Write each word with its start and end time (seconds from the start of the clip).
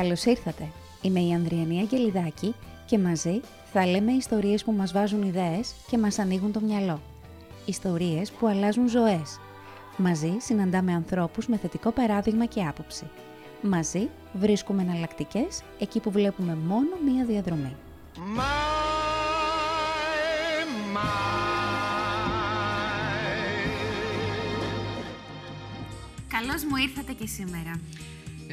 Καλώς 0.00 0.24
ήρθατε. 0.24 0.68
Είμαι 1.02 1.20
η 1.20 1.32
Ανδριανή 1.32 1.78
Αγγελιδάκη 1.78 2.54
και 2.86 2.98
μαζί 2.98 3.40
θα 3.72 3.86
λέμε 3.86 4.12
ιστορίες 4.12 4.64
που 4.64 4.72
μας 4.72 4.92
βάζουν 4.92 5.22
ιδέες 5.22 5.74
και 5.88 5.98
μας 5.98 6.18
ανοίγουν 6.18 6.52
το 6.52 6.60
μυαλό. 6.60 7.00
Ιστορίες 7.64 8.30
που 8.30 8.46
αλλάζουν 8.46 8.88
ζωές. 8.88 9.40
Μαζί 9.96 10.36
συναντάμε 10.38 10.92
ανθρώπους 10.92 11.46
με 11.46 11.56
θετικό 11.56 11.90
παράδειγμα 11.90 12.44
και 12.44 12.62
άποψη. 12.62 13.10
Μαζί 13.62 14.08
βρίσκουμε 14.32 14.82
εναλλακτικές 14.82 15.62
εκεί 15.78 16.00
που 16.00 16.10
βλέπουμε 16.10 16.54
μόνο 16.54 16.96
μία 17.04 17.24
διαδρομή. 17.24 17.76
Καλώς 26.28 26.64
μου 26.64 26.76
ήρθατε 26.76 27.12
και 27.12 27.26
σήμερα. 27.26 27.80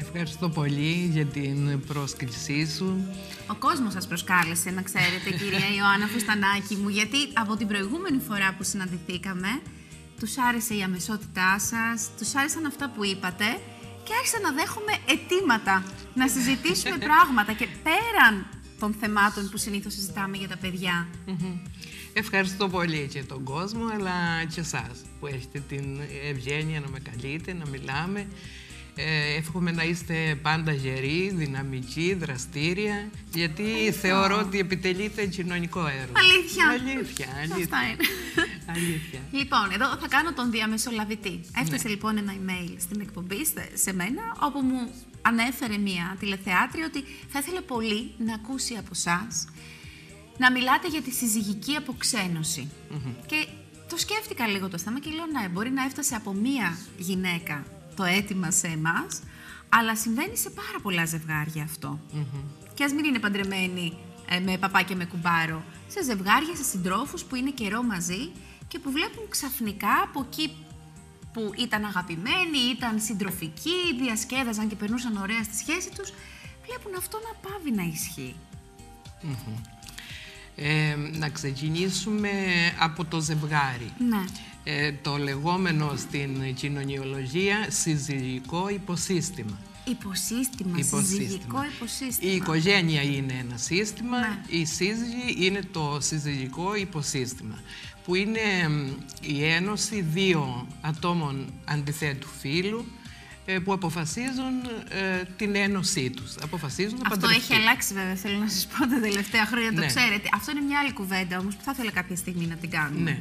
Ευχαριστώ 0.00 0.48
πολύ 0.48 1.10
για 1.12 1.26
την 1.26 1.80
πρόσκλησή 1.86 2.66
σου. 2.76 3.06
Ο 3.46 3.54
κόσμος 3.54 3.92
σας 3.92 4.06
προσκάλεσε, 4.06 4.70
να 4.70 4.82
ξέρετε, 4.82 5.30
κυρία 5.30 5.68
Ιωάννα 5.78 6.06
Φουστανάκη 6.06 6.74
μου, 6.76 6.88
γιατί 6.88 7.16
από 7.32 7.56
την 7.56 7.66
προηγούμενη 7.66 8.18
φορά 8.18 8.54
που 8.56 8.64
συναντηθήκαμε, 8.64 9.48
τους 10.18 10.38
άρεσε 10.38 10.74
η 10.74 10.82
αμεσότητά 10.82 11.58
σας, 11.58 12.10
τους 12.18 12.34
άρεσαν 12.34 12.66
αυτά 12.66 12.90
που 12.94 13.04
είπατε 13.04 13.44
και 14.04 14.12
άρχισα 14.18 14.40
να 14.40 14.52
δέχομαι 14.52 14.92
αιτήματα, 15.08 15.84
να 16.14 16.28
συζητήσουμε 16.28 16.98
πράγματα 17.08 17.52
και 17.52 17.66
πέραν 17.82 18.46
των 18.80 18.94
θεμάτων 19.00 19.50
που 19.50 19.56
συνήθως 19.56 19.92
συζητάμε 19.92 20.36
για 20.36 20.48
τα 20.48 20.56
παιδιά. 20.56 21.08
Ευχαριστώ 22.12 22.68
πολύ 22.68 23.08
και 23.12 23.22
τον 23.22 23.44
κόσμο, 23.44 23.84
αλλά 23.94 24.44
και 24.54 24.60
εσάς 24.60 24.96
που 25.20 25.26
έχετε 25.26 25.62
την 25.68 26.00
ευγένεια 26.30 26.80
να 26.80 26.88
με 26.88 26.98
καλείτε, 26.98 27.52
να 27.52 27.66
μιλάμε. 27.66 28.26
Ε, 29.00 29.36
εύχομαι 29.36 29.70
να 29.70 29.82
είστε 29.84 30.38
πάντα 30.42 30.72
γεροί, 30.72 31.32
δυναμικοί, 31.34 32.14
δραστήρια, 32.14 33.10
γιατί 33.34 33.92
θεωρώ 34.00 34.38
ότι 34.38 34.58
επιτελείτε 34.58 35.26
κοινωνικό 35.26 35.80
έργο. 35.86 36.12
Αλήθεια. 36.12 36.68
Αλήθεια, 36.68 37.26
αλήθεια. 37.38 37.56
Αυτά 37.64 37.78
είναι. 37.88 37.96
αλήθεια. 38.66 39.20
Λοιπόν, 39.32 39.70
εδώ 39.72 39.86
θα 39.96 40.08
κάνω 40.08 40.32
τον 40.32 40.50
διαμεσολαβητή. 40.50 41.40
Έφτασε 41.60 41.82
Ναι. 41.84 41.90
λοιπόν 41.90 42.16
ένα 42.18 42.32
email 42.34 42.74
στην 42.78 43.00
εκπομπή 43.00 43.44
στε- 43.44 43.78
σε 43.78 43.92
μένα, 43.92 44.22
όπου 44.40 44.60
μου 44.60 44.90
ανέφερε 45.22 45.76
μία 45.78 46.16
τηλεθεάτρια 46.20 46.84
ότι 46.86 47.04
θα 47.28 47.38
ήθελε 47.38 47.60
πολύ 47.60 48.10
να 48.18 48.34
ακούσει 48.34 48.74
από 48.74 48.88
εσά 48.92 49.26
να 50.38 50.52
μιλάτε 50.52 50.88
για 50.88 51.02
τη 51.02 51.10
συζυγική 51.10 51.74
αποξένωση. 51.76 52.68
Και 53.26 53.46
το 53.88 53.96
σκέφτηκα 53.96 54.46
λίγο 54.46 54.68
το 54.68 54.78
θέμα 54.78 55.00
και 55.00 55.10
λέω 55.10 55.26
ναι, 55.26 55.48
μπορεί 55.48 55.70
να 55.70 55.84
έφτασε 55.84 56.14
από 56.14 56.32
μία 56.32 56.78
γυναίκα 56.98 57.64
το 57.98 58.04
αίτημα 58.04 58.50
σε 58.50 58.66
εμάς, 58.66 59.20
αλλά 59.68 59.96
συμβαίνει 59.96 60.36
σε 60.36 60.50
πάρα 60.50 60.78
πολλά 60.82 61.04
ζευγάρια 61.04 61.62
αυτό. 61.62 62.00
Και 62.74 62.84
ας 62.84 62.92
μην 62.92 63.04
είναι 63.04 63.18
παντρεμένοι 63.18 63.98
ε, 64.28 64.38
με 64.38 64.58
παπά 64.58 64.82
και 64.82 64.94
με 64.94 65.04
κουμπάρο, 65.04 65.64
σε 65.88 66.02
ζευγάρια, 66.02 66.56
σε 66.56 66.64
συντρόφους 66.64 67.24
που 67.24 67.34
είναι 67.34 67.50
καιρό 67.50 67.82
μαζί 67.82 68.32
και 68.68 68.78
που 68.78 68.90
βλέπουν 68.90 69.24
ξαφνικά 69.28 69.94
από 70.04 70.26
εκεί 70.26 70.46
που 71.32 71.52
ήταν 71.56 71.84
αγαπημένοι, 71.84 72.58
ήταν 72.76 73.00
συντροφικοί, 73.00 73.80
διασκέδαζαν 74.00 74.68
και 74.68 74.76
περνούσαν 74.76 75.16
ωραία 75.16 75.42
στη 75.42 75.56
σχέση 75.56 75.90
τους, 75.96 76.12
βλέπουν 76.66 76.92
αυτό 76.96 77.18
να 77.26 77.50
πάβει 77.50 77.70
να 77.70 77.82
ισχύει. 77.82 78.34
Ε, 80.56 80.96
να 81.12 81.28
ξεκινήσουμε 81.28 82.30
από 82.78 83.04
το 83.04 83.20
ζευγάρι. 83.20 83.92
Ναι. 84.08 84.24
Ε, 84.70 84.92
το 85.02 85.16
λεγόμενο 85.16 85.92
στην 85.96 86.54
κοινωνιολογία 86.54 87.66
συζυγικό 87.68 88.68
υποσύστημα. 88.68 89.58
Υποσύστημα, 89.84 90.78
συζυγικό 90.82 91.64
υποσύστημα. 91.76 92.32
Η 92.32 92.34
οικογένεια 92.34 93.02
είναι 93.02 93.32
ένα 93.48 93.56
σύστημα, 93.56 94.18
Ναι. 94.18 94.40
η 94.48 94.64
σύζυγη 94.64 95.36
είναι 95.46 95.60
το 95.72 95.98
συζυγικό 96.00 96.74
υποσύστημα, 96.74 97.58
που 98.04 98.14
είναι 98.14 98.68
μ, 98.68 98.88
η 99.20 99.44
ένωση 99.44 100.00
δύο 100.02 100.66
ατόμων 100.80 101.52
αντιθέτου 101.64 102.28
φύλου, 102.40 102.84
ε, 103.44 103.58
που 103.58 103.72
αποφασίζουν 103.72 104.54
ε, 104.88 105.22
την 105.36 105.54
ένωσή 105.54 106.10
τους. 106.10 106.34
Αποφασίζουν 106.42 106.98
να 107.02 107.06
Αυτό 107.06 107.20
παντρευτούν. 107.20 107.42
έχει 107.56 107.60
αλλάξει 107.60 107.94
βέβαια, 107.94 108.14
θέλω 108.14 108.38
να 108.38 108.48
σας 108.48 108.66
πω 108.66 108.86
τα 108.86 109.00
τελευταία 109.00 109.46
χρόνια, 109.46 109.72
το 109.72 109.80
Ναι. 109.80 109.86
ξέρετε. 109.86 110.28
Αυτό 110.34 110.50
είναι 110.50 110.60
μια 110.60 110.78
άλλη 110.78 110.92
κουβέντα 110.92 111.38
όμως 111.38 111.56
που 111.56 111.62
θα 111.64 111.70
ήθελα 111.74 111.90
κάποια 111.90 112.16
στιγμή 112.16 112.46
να 112.46 112.54
την 112.54 112.70
κάνουμε. 112.70 113.10
Ναι. 113.10 113.18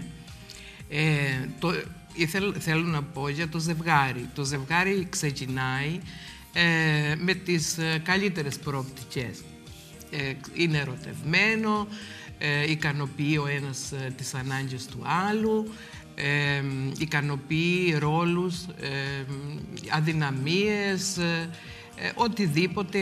Ε, 0.90 1.48
το, 1.60 1.74
ήθελ- 2.14 2.56
θέλω 2.60 2.84
να 2.84 3.04
πω 3.04 3.30
για 3.30 3.48
το 3.48 3.60
ζευγάρι. 3.60 4.30
Το 4.36 4.44
ζευγάρι 4.44 5.08
ξεκινάει 5.10 6.00
ε, 6.54 7.16
με 7.18 7.34
τις 7.34 7.78
ε, 7.78 8.02
καλύτερες 8.04 8.58
προοπτικές. 8.60 9.44
Ε, 10.12 10.34
είναι 10.54 10.78
ερωτευμένο, 10.78 11.88
ε, 12.38 12.72
ικανοποιεί 12.72 13.40
ο 13.44 13.48
ένας 13.48 13.92
ε, 13.92 14.14
τις 14.18 14.34
ανάγκες 14.34 14.86
του 14.86 15.02
άλλου, 15.30 15.74
ε, 16.16 16.62
ικανοποιεί 16.98 17.96
ρόλους, 17.98 18.56
ε, 18.82 19.26
αδυναμίες, 19.90 21.18
ε, 22.00 22.08
ε, 22.08 22.12
οτιδήποτε 22.16 23.00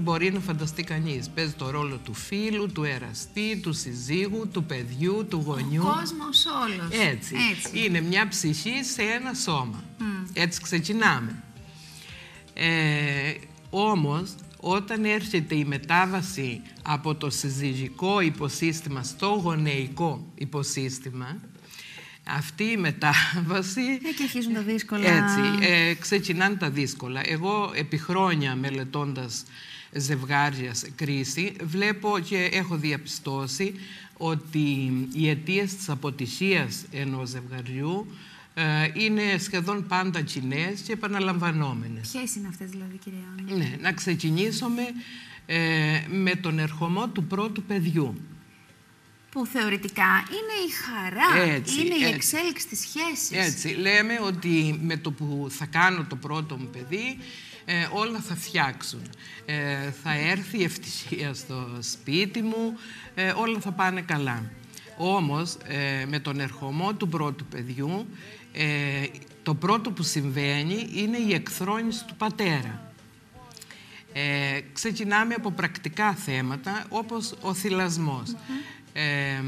μπορεί 0.00 0.32
να 0.32 0.40
φανταστεί 0.40 0.82
κανείς. 0.82 1.28
Παίζει 1.28 1.52
το 1.52 1.70
ρόλο 1.70 1.96
του 1.96 2.14
φίλου, 2.14 2.72
του 2.72 2.84
εραστή, 2.84 3.60
του 3.62 3.72
συζύγου, 3.72 4.48
του 4.48 4.64
παιδιού, 4.64 5.26
του 5.28 5.42
γονιού. 5.46 5.82
Ο 5.86 5.94
κόσμος 5.98 6.46
όλος. 6.46 7.06
Έτσι. 7.10 7.34
Είναι 7.72 8.00
μια 8.00 8.28
ψυχή 8.28 8.84
σε 8.84 9.02
ένα 9.02 9.34
σώμα. 9.34 9.84
Έτσι 10.32 10.60
ξεκινάμε. 10.60 11.42
Ε, 12.54 13.34
όμως, 13.70 14.34
όταν 14.60 15.04
έρχεται 15.04 15.54
η 15.54 15.64
μετάβαση 15.64 16.62
από 16.82 17.14
το 17.14 17.30
συζυγικό 17.30 18.20
υποσύστημα 18.20 19.02
στο 19.02 19.26
γονεϊκό 19.26 20.32
υποσύστημα, 20.34 21.40
αυτή 22.36 22.64
η 22.64 22.76
μετάβαση... 22.76 23.80
Ναι, 23.80 24.10
και 24.10 24.22
αρχίζουν 24.22 24.52
τα 24.54 24.60
δύσκολα. 24.62 25.08
Έτσι, 25.08 25.40
ε, 25.60 25.94
ξεκινάνε 25.94 26.54
τα 26.54 26.70
δύσκολα. 26.70 27.20
Εγώ 27.24 27.70
επί 27.74 27.98
χρόνια 27.98 28.54
μελετώντας 28.54 29.44
ζευγάριας 29.92 30.78
σε 30.78 30.90
κρίση, 30.96 31.52
βλέπω 31.62 32.18
και 32.18 32.48
έχω 32.52 32.76
διαπιστώσει 32.76 33.74
ότι 34.16 34.92
οι 35.12 35.28
αιτίες 35.28 35.76
της 35.76 35.88
αποτυχίας 35.88 36.84
ενός 36.90 37.28
ζευγαριού 37.28 38.06
ε, 38.54 38.88
είναι 38.92 39.38
σχεδόν 39.38 39.86
πάντα 39.86 40.20
κοινές 40.20 40.80
και 40.80 40.92
επαναλαμβανόμενες. 40.92 42.08
Ποιες 42.08 42.34
είναι 42.34 42.48
αυτές 42.48 42.70
δηλαδή, 42.70 42.96
κυρία 42.96 43.18
Άννα; 43.38 43.56
Ναι, 43.56 43.76
να 43.80 43.92
ξεκινήσουμε 43.92 44.82
ε, 45.46 46.00
με 46.08 46.34
τον 46.34 46.58
ερχομό 46.58 47.08
του 47.08 47.24
πρώτου 47.24 47.62
παιδιού. 47.62 48.14
Που 49.30 49.46
θεωρητικά 49.46 50.24
είναι 50.28 50.66
η 50.66 50.70
χαρά, 50.70 51.52
Έτσι, 51.52 51.80
είναι 51.80 51.94
η 51.94 52.02
έτσι. 52.02 52.14
εξέλιξη 52.14 52.66
της 52.66 52.80
σχέσης. 52.80 53.46
Έτσι, 53.46 53.68
λέμε 53.68 54.20
ότι 54.22 54.78
με 54.82 54.96
το 54.96 55.10
που 55.10 55.46
θα 55.50 55.66
κάνω 55.66 56.04
το 56.08 56.16
πρώτο 56.16 56.56
μου 56.56 56.68
παιδί, 56.72 57.18
ε, 57.64 57.88
όλα 57.92 58.18
θα 58.18 58.34
φτιάξουν. 58.34 59.02
Ε, 59.44 59.90
θα 60.02 60.14
έρθει 60.14 60.58
η 60.58 60.62
ευτυχία 60.62 61.34
στο 61.34 61.78
σπίτι 61.80 62.42
μου, 62.42 62.78
ε, 63.14 63.32
όλα 63.36 63.60
θα 63.60 63.72
πάνε 63.72 64.00
καλά. 64.00 64.50
Όμως, 64.96 65.56
ε, 65.66 66.04
με 66.08 66.18
τον 66.18 66.40
ερχομό 66.40 66.94
του 66.94 67.08
πρώτου 67.08 67.44
παιδιού, 67.44 68.06
ε, 68.52 69.06
το 69.42 69.54
πρώτο 69.54 69.90
που 69.90 70.02
συμβαίνει 70.02 70.88
είναι 70.94 71.18
η 71.18 71.34
εκθρόνηση 71.34 72.04
του 72.04 72.16
πατέρα. 72.16 72.92
Ε, 74.12 74.60
ξεκινάμε 74.72 75.34
από 75.34 75.50
πρακτικά 75.50 76.14
θέματα 76.14 76.86
όπως 76.88 77.34
ο 77.40 77.54
θυλασμός. 77.54 78.34
Ε, 78.92 79.42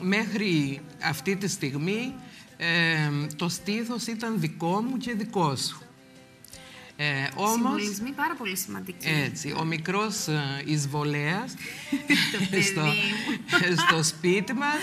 μέχρι 0.00 0.80
αυτή 1.02 1.36
τη 1.36 1.48
στιγμή 1.48 2.14
ε, 2.56 3.10
το 3.36 3.48
στήθος 3.48 4.06
ήταν 4.06 4.40
δικό 4.40 4.82
μου 4.82 4.96
και 4.96 5.14
δικός 5.14 5.60
σου. 5.60 5.82
Ε, 6.96 7.28
όμως, 7.34 7.52
Συμβολισμοί 7.52 8.10
πάρα 8.10 8.34
πολύ 8.34 8.56
σημαντικοί. 8.56 9.08
έτσι, 9.08 9.54
ο 9.58 9.64
μικρός 9.64 10.26
ε, 10.26 10.62
εισβολέας 10.64 11.54
παιδί 12.32 12.62
στο, 12.62 12.84
στο 13.86 14.02
σπίτι 14.02 14.52
μας 14.52 14.80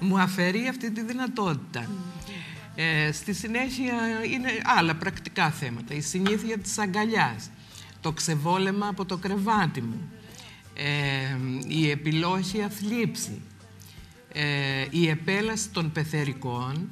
μου 0.00 0.18
αφαιρεί 0.18 0.68
αυτή 0.68 0.90
τη 0.90 1.02
δυνατότητα. 1.02 1.88
Ε, 2.74 3.12
στη 3.12 3.32
συνέχεια 3.32 3.94
είναι 4.32 4.48
άλλα 4.64 4.94
πρακτικά 4.94 5.50
θέματα. 5.50 5.94
Η 5.94 6.00
συνήθεια 6.00 6.58
της 6.58 6.78
αγκαλιάς, 6.78 7.50
το 8.00 8.12
ξεβόλεμα 8.12 8.88
από 8.88 9.04
το 9.04 9.16
κρεβάτι 9.16 9.80
μου, 9.80 10.10
ε, 10.12 10.23
η 11.68 11.90
επιλόχια 11.90 12.68
θλίψη, 12.68 13.40
ε, 14.32 14.86
η 14.90 15.08
επέλαση 15.08 15.68
των 15.68 15.92
πεθερικών, 15.92 16.88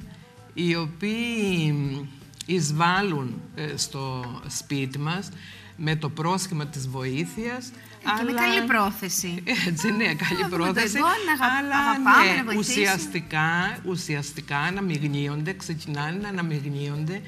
οι 0.53 0.75
οποίοι 0.75 2.07
εισβάλλουν 2.45 3.41
ε, 3.55 3.77
στο 3.77 4.25
σπίτι 4.47 4.99
μας 4.99 5.29
με 5.77 5.95
το 5.95 6.09
πρόσχημα 6.09 6.67
της 6.67 6.87
βοήθειας. 6.89 7.71
Και 8.17 8.23
με 8.23 8.31
καλή 8.31 8.61
πρόθεση. 8.67 9.43
Έτσι, 9.67 9.91
ναι, 9.91 10.03
καλή 10.13 10.41
Να 10.41 10.47
δούμε 10.49 10.49
το 10.49 10.55
πρόθεση. 10.71 10.97
εγώ, 10.97 11.07
να 11.07 11.31
αγα- 11.45 11.57
αλλά 11.57 11.77
αγαπάμε, 11.77 12.31
ναι, 12.31 12.37
να 12.37 12.43
βοηθήσουμε. 12.43 12.81
ουσιαστικά, 12.81 13.77
ουσιαστικά 13.85 14.57
αναμειγνύονται, 14.57 15.53
ξεκινάνε 15.53 16.17
να 16.21 16.27
αναμειγνύονται 16.27 17.21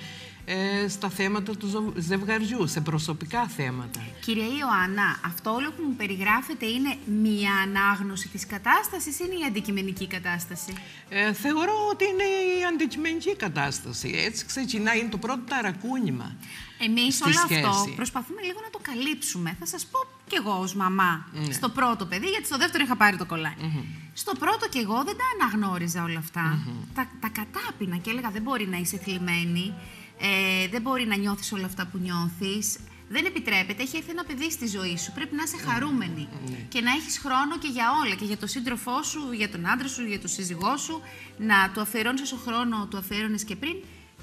ε, 0.46 0.88
στα 0.88 1.10
θέματα 1.10 1.58
του 1.58 1.94
ζευγαριού, 1.98 2.68
σε 2.68 2.82
προσωπικά 2.82 3.48
θέματα. 3.48 4.00
Κυρία 4.22 4.48
Ιωάννα, 4.60 5.20
αυτό 5.26 5.54
όλο 5.54 5.72
που 5.72 5.84
μου 5.88 5.96
περιγράφετε 5.96 6.66
είναι 6.66 6.98
μία 7.06 7.52
ανάγνωση 7.64 8.28
της 8.28 8.46
κατάστασης 8.46 9.20
ή 9.20 9.24
είναι 9.26 9.36
η 9.36 9.46
αντικειμενική 9.48 10.08
κατάσταση; 10.08 10.74
Ε, 11.10 11.34
θεωρώ 11.34 11.74
ότι 11.92 12.04
είναι 12.06 12.24
η 12.24 12.66
αντικειμενική 12.74 13.36
κατάσταση. 13.36 14.12
Έτσι 14.26 14.46
ξεκινάει, 14.46 15.00
είναι 15.00 15.10
το 15.10 15.18
πρώτο 15.18 15.42
ταρακούνημα. 15.48 16.36
Εμείς 16.80 17.22
όλο 17.22 17.40
αυτό 17.44 17.94
προσπαθούμε 17.96 18.42
λίγο 18.42 18.60
να 18.64 18.70
το 18.70 18.80
καλύψουμε. 18.82 19.56
Θα 19.60 19.66
σας 19.66 19.86
πω 19.86 20.00
κι 20.28 20.36
εγώ 20.36 20.60
ως 20.60 20.74
μαμά 20.76 21.28
ναι. 21.34 21.54
στο 21.54 21.70
πρώτο 21.70 22.06
παιδί, 22.06 22.28
γιατί 22.28 22.46
στο 22.46 22.58
δεύτερο 22.58 22.84
είχα 22.84 22.96
πάρει 22.96 23.18
το 23.18 23.26
κολλάκι. 23.26 23.84
Στο 24.14 24.32
πρώτο 24.40 24.68
κι 24.70 24.78
εγώ 24.78 25.04
δεν 25.04 25.16
τα 25.18 25.24
αναγνώριζα 25.36 26.04
όλα 26.04 26.20
αυτά. 26.20 26.60
Τα, 26.94 27.08
τα 27.20 27.30
κατάπινα 27.30 27.98
και 27.98 28.10
έλεγα 28.10 28.30
δεν 28.30 28.42
μπορεί 28.42 28.68
να 28.68 28.78
είσαι 28.78 28.98
θλιμμένη, 28.98 29.74
ε, 30.20 30.68
δεν 30.68 30.82
μπορεί 30.82 31.06
να 31.06 31.16
νιώθεις 31.16 31.52
όλα 31.52 31.66
αυτά 31.66 31.88
που 31.88 31.98
νιώθεις. 31.98 32.78
Δεν 33.10 33.26
επιτρέπεται, 33.26 33.84
έχει 33.84 33.98
έρθει 33.98 34.10
ένα 34.10 34.24
παιδί 34.24 34.52
στη 34.52 34.68
ζωή 34.68 34.98
σου. 34.98 35.12
Πρέπει 35.12 35.36
να 35.36 35.44
είσαι 35.44 35.58
χαρούμενη 35.58 36.28
ναι. 36.50 36.58
και 36.70 36.82
να 36.82 36.92
έχεις 36.92 37.18
χρόνο 37.18 37.58
και 37.58 37.68
για 37.68 37.86
όλα. 38.04 38.16
Και 38.16 38.26
για 38.26 38.38
τον 38.38 38.48
σύντροφό 38.48 39.04
σου, 39.04 39.32
για 39.32 39.50
τον 39.50 39.68
άντρα 39.68 39.88
σου, 39.88 40.06
για 40.06 40.20
τον 40.20 40.30
σύζυγό 40.30 40.78
σου. 40.78 41.02
Να 41.38 41.72
του 41.74 41.82
αφιερώνεις 41.82 42.22
όσο 42.22 42.38
χρόνο 42.38 42.88
του 42.90 42.98
αφιέρωνες 42.98 43.44
και 43.44 43.56
πριν. 43.56 43.76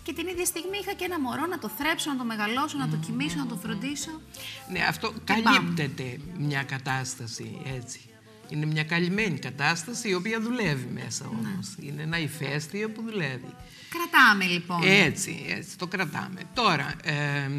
Και 0.02 0.12
την 0.12 0.26
ίδια 0.26 0.44
στιγμή 0.44 0.78
είχα 0.80 0.92
και 0.92 1.04
ένα 1.04 1.20
μωρό 1.20 1.46
να 1.46 1.58
το 1.58 1.68
θρέψω, 1.68 2.10
να 2.10 2.16
το 2.16 2.24
μεγαλώσω, 2.24 2.78
να 2.78 2.88
το 2.88 2.96
κοιμήσω, 2.96 3.36
να 3.38 3.46
το 3.46 3.56
φροντίσω. 3.56 4.20
Ναι, 4.70 4.80
αυτό 4.88 5.12
καλύπτεται 5.24 6.18
μια 6.38 6.62
κατάσταση 6.62 7.60
έτσι. 7.76 8.00
Είναι 8.48 8.66
μια 8.66 8.84
καλυμμένη 8.84 9.38
κατάσταση 9.38 10.08
η 10.08 10.14
οποία 10.14 10.40
δουλεύει 10.40 10.88
μέσα 10.92 11.24
ναι. 11.24 11.30
όμως. 11.30 11.74
Είναι 11.80 12.02
ένα 12.02 12.18
ηφαίστειο 12.18 12.90
που 12.90 13.02
δουλεύει. 13.02 13.54
Κρατάμε 13.88 14.44
λοιπόν. 14.44 14.80
Έτσι, 14.82 15.44
έτσι 15.48 15.78
το 15.78 15.86
κρατάμε. 15.86 16.40
Τώρα, 16.54 16.94
ε, 17.02 17.50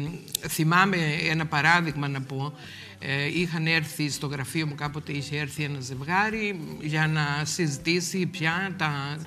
θυμάμαι 0.48 0.96
ένα 1.28 1.46
παράδειγμα 1.46 2.08
να 2.08 2.20
πω. 2.20 2.54
Ε, 2.98 3.40
είχαν 3.40 3.66
έρθει 3.66 4.10
στο 4.10 4.26
γραφείο 4.26 4.66
μου 4.66 4.74
κάποτε, 4.74 5.12
είχε 5.12 5.38
έρθει 5.38 5.62
ένα 5.62 5.80
ζευγάρι 5.80 6.60
για 6.80 7.06
να 7.06 7.44
συζητήσει 7.44 8.26
πια 8.26 8.74
τα, 8.76 9.18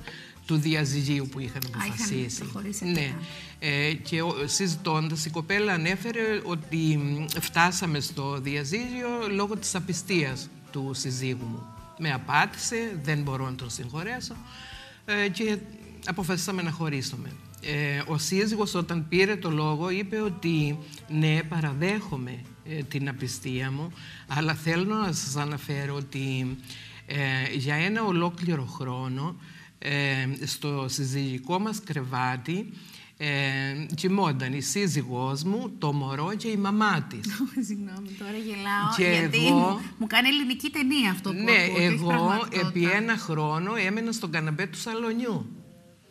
του 0.46 0.56
διαζυγίου 0.56 1.28
που 1.32 1.40
είχαν 1.40 1.62
αποφασίσει. 1.74 2.44
ναι. 2.80 3.14
Ε, 3.60 3.94
και 3.94 4.20
συζητώντας 4.46 5.26
η 5.26 5.30
κοπέλα 5.30 5.74
ανέφερε 5.74 6.42
ότι 6.44 7.00
φτάσαμε 7.40 8.00
στο 8.00 8.40
διαζύγιο 8.42 9.10
λόγω 9.30 9.58
της 9.58 9.76
απιστίας 9.76 10.50
του 10.72 10.92
συζύγου 10.94 11.46
μου. 11.46 11.66
Με 12.00 12.12
απάτησε, 12.12 13.00
δεν 13.04 13.22
μπορώ 13.22 13.46
να 13.46 13.56
τον 13.56 13.70
συγχωρέσω 13.70 14.36
ε, 15.06 15.30
και 15.30 15.58
αποφασίσαμε 16.06 16.62
να 16.62 16.72
χωρίσουμε. 16.72 17.30
Ε, 17.62 18.02
ο 18.06 18.18
σύζυγος 18.18 18.74
όταν 18.74 19.08
πήρε 19.10 19.36
το 19.36 19.50
λόγο 19.50 19.90
είπε 19.90 20.22
ότι 20.22 20.78
ναι 21.08 21.40
παραδέχομαι 21.50 22.42
ε, 22.66 22.84
την 22.84 23.10
απιστία 23.10 23.72
μου 23.72 23.92
αλλά 24.28 24.54
θέλω 24.54 24.96
να 24.96 25.12
σας 25.14 25.36
αναφέρω 25.36 25.96
ότι 25.96 26.58
ε, 27.06 27.54
για 27.56 27.76
ένα 27.76 28.04
ολόκληρο 28.04 28.66
χρόνο 28.66 29.36
στο 30.46 30.86
συζυγικό 30.90 31.60
μας 31.60 31.82
κρεβάτι 31.84 32.74
ε, 33.18 33.86
κοιμόταν 33.96 34.54
η 34.54 34.62
σύζυγός 34.62 35.44
μου, 35.44 35.72
το 35.78 35.94
μωρό 35.94 36.34
και 36.38 36.48
η 36.48 36.56
μαμά 36.56 37.02
της. 37.02 37.42
Συγγνώμη, 37.68 38.10
τώρα 38.20 38.38
γελάω, 38.46 39.20
γιατί 39.20 39.48
εγώ, 39.48 39.82
μου, 39.98 40.08
κάνει 40.08 40.28
ελληνική 40.28 40.70
ταινία 40.70 41.12
αυτό 41.12 41.30
που 41.30 41.44
Ναι, 41.44 41.84
εγώ 41.84 42.48
επί 42.52 42.84
ένα 42.84 43.18
χρόνο 43.18 43.76
έμενα 43.76 44.12
στον 44.12 44.32
καναπέ 44.32 44.66
του 44.66 44.78
σαλονιού. 44.78 45.52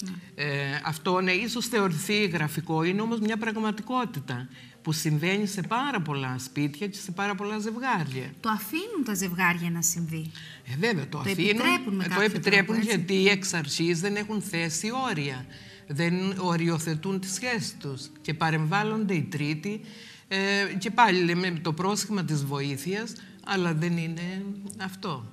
Ναι. 0.03 0.44
Ε, 0.44 0.81
αυτό 0.85 1.20
ναι, 1.20 1.32
ίσως 1.32 1.67
θεωρηθεί 1.67 2.26
γραφικό, 2.26 2.82
είναι 2.82 3.00
όμως 3.00 3.20
μια 3.20 3.37
πραγματικότητα 3.37 4.49
που 4.82 4.93
συμβαίνει 4.93 5.47
σε 5.47 5.62
πάρα 5.62 6.00
πολλά 6.00 6.37
σπίτια 6.38 6.87
και 6.87 6.97
σε 6.97 7.11
πάρα 7.11 7.35
πολλά 7.35 7.59
ζευγάρια. 7.59 8.32
Το 8.41 8.49
αφήνουν 8.49 9.05
τα 9.05 9.14
ζευγάρια 9.14 9.70
να 9.70 9.82
συμβεί. 9.82 10.31
Ε, 10.73 10.76
βέβαια, 10.79 11.09
το, 11.09 11.09
το 11.09 11.19
αφήνουν. 11.19 11.49
Επιτρέπουν 11.49 12.14
το 12.14 12.20
επιτρέπουν 12.20 12.81
γιατί 12.81 13.14
οι 13.14 13.29
εξ 13.29 13.55
αρχής 13.55 14.00
δεν 14.00 14.17
έχουν 14.17 14.43
θέσει 14.43 14.91
όρια. 15.11 15.47
Δεν 15.87 16.15
οριοθετούν 16.38 17.21
τις 17.21 17.33
σχέσεις 17.33 17.77
τους 17.81 18.11
και 18.21 18.35
παρεμβάλλονται 18.35 19.15
οι 19.15 19.23
τρίτοι 19.23 19.81
ε, 20.29 20.75
και 20.79 20.91
πάλι 20.91 21.21
λέμε 21.21 21.50
το 21.50 21.73
πρόσχημα 21.73 22.25
της 22.25 22.44
βοήθειας, 22.44 23.12
αλλά 23.44 23.75
δεν 23.75 23.97
είναι 23.97 24.44
αυτό. 24.83 25.25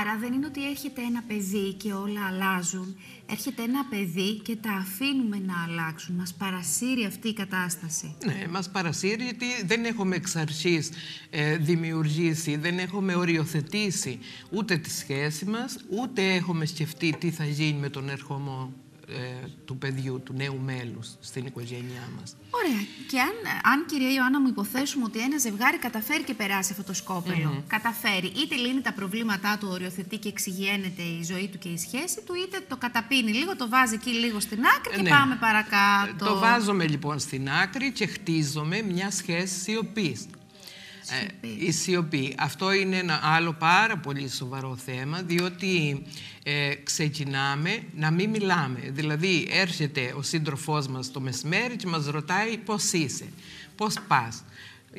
Άρα 0.00 0.18
δεν 0.18 0.32
είναι 0.32 0.46
ότι 0.46 0.68
έρχεται 0.68 1.02
ένα 1.02 1.22
παιδί 1.22 1.72
και 1.72 1.92
όλα 1.92 2.26
αλλάζουν. 2.26 2.96
Έρχεται 3.30 3.62
ένα 3.62 3.84
παιδί 3.84 4.34
και 4.34 4.56
τα 4.56 4.72
αφήνουμε 4.72 5.38
να 5.38 5.62
αλλάξουν. 5.68 6.14
Μας 6.14 6.34
παρασύρει 6.34 7.04
αυτή 7.04 7.28
η 7.28 7.32
κατάσταση. 7.32 8.16
Ναι, 8.26 8.46
μας 8.50 8.70
παρασύρει 8.70 9.24
γιατί 9.24 9.46
δεν 9.64 9.84
έχουμε 9.84 10.16
εξ 10.16 10.36
αρχής 10.36 10.90
ε, 11.30 11.56
δημιουργήσει, 11.56 12.56
δεν 12.56 12.78
έχουμε 12.78 13.14
οριοθετήσει 13.14 14.18
ούτε 14.50 14.76
τη 14.76 14.90
σχέση 14.90 15.44
μας, 15.44 15.76
ούτε 15.88 16.34
έχουμε 16.34 16.64
σκεφτεί 16.64 17.16
τι 17.18 17.30
θα 17.30 17.44
γίνει 17.44 17.78
με 17.78 17.88
τον 17.88 18.08
ερχομό 18.08 18.72
ε, 19.12 19.46
του 19.64 19.78
παιδιού, 19.78 20.22
του 20.24 20.32
νέου 20.32 20.58
μέλους 20.64 21.08
στην 21.20 21.46
οικογένειά 21.46 22.08
μας. 22.18 22.36
Ωραία. 22.50 22.80
Και 23.08 23.20
αν, 23.20 23.34
αν 23.72 23.86
κυρία 23.86 24.12
Ιωάννα 24.12 24.40
μου 24.40 24.48
υποθέσουμε 24.48 25.04
ότι 25.04 25.18
ένα 25.18 25.38
ζευγάρι 25.38 25.78
καταφέρει 25.78 26.22
και 26.22 26.34
περάσει 26.34 26.72
αυτό 26.72 26.84
το 26.84 26.92
σκόπελο, 26.92 27.64
καταφέρει 27.66 28.26
είτε 28.26 28.54
λύνει 28.54 28.80
τα 28.80 28.92
προβλήματά 28.92 29.56
του, 29.60 29.68
οριοθετεί 29.70 30.16
και 30.16 30.28
εξηγιένεται 30.28 31.02
η 31.02 31.22
ζωή 31.24 31.48
του 31.52 31.58
και 31.58 31.68
η 31.68 31.78
σχέση 31.78 32.22
του, 32.26 32.34
είτε 32.34 32.64
το 32.68 32.76
καταπίνει 32.76 33.32
λίγο, 33.32 33.56
το 33.56 33.68
βάζει 33.68 33.94
εκεί 33.94 34.10
λίγο 34.10 34.40
στην 34.40 34.58
άκρη 34.76 34.96
και 34.96 35.02
ναι. 35.02 35.10
πάμε 35.10 35.36
παρακάτω. 35.36 36.24
Το 36.24 36.38
βάζουμε 36.38 36.86
λοιπόν 36.86 37.18
στην 37.18 37.50
άκρη 37.50 37.92
και 37.92 38.06
χτίζουμε 38.06 38.82
μια 38.82 39.10
σχέση 39.10 39.60
σιωπής. 39.60 40.26
Ε, 41.10 41.48
η 41.66 41.70
σιωπή. 41.72 42.34
Αυτό 42.38 42.72
είναι 42.72 42.96
ένα 42.96 43.20
άλλο 43.22 43.52
πάρα 43.52 43.96
πολύ 43.96 44.28
σοβαρό 44.28 44.76
θέμα, 44.76 45.22
διότι 45.22 46.02
ε, 46.42 46.74
ξεκινάμε 46.74 47.82
να 47.94 48.10
μην 48.10 48.30
μιλάμε. 48.30 48.80
Δηλαδή, 48.90 49.48
έρχεται 49.50 50.14
ο 50.16 50.22
σύντροφός 50.22 50.86
μας 50.86 51.10
το 51.10 51.20
μεσημέρι 51.20 51.76
και 51.76 51.86
μας 51.86 52.06
ρωτάει 52.06 52.56
πώς 52.58 52.92
είσαι, 52.92 53.28
πώς 53.76 53.96
πας. 54.08 54.44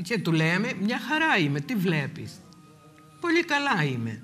Και 0.02 0.20
του 0.20 0.32
λέμε, 0.32 0.74
μια 0.82 1.00
χαρά 1.00 1.38
είμαι, 1.38 1.60
τι 1.60 1.76
βλέπεις; 1.76 2.32
Πολύ 3.20 3.44
καλά 3.44 3.84
είμαι. 3.84 4.22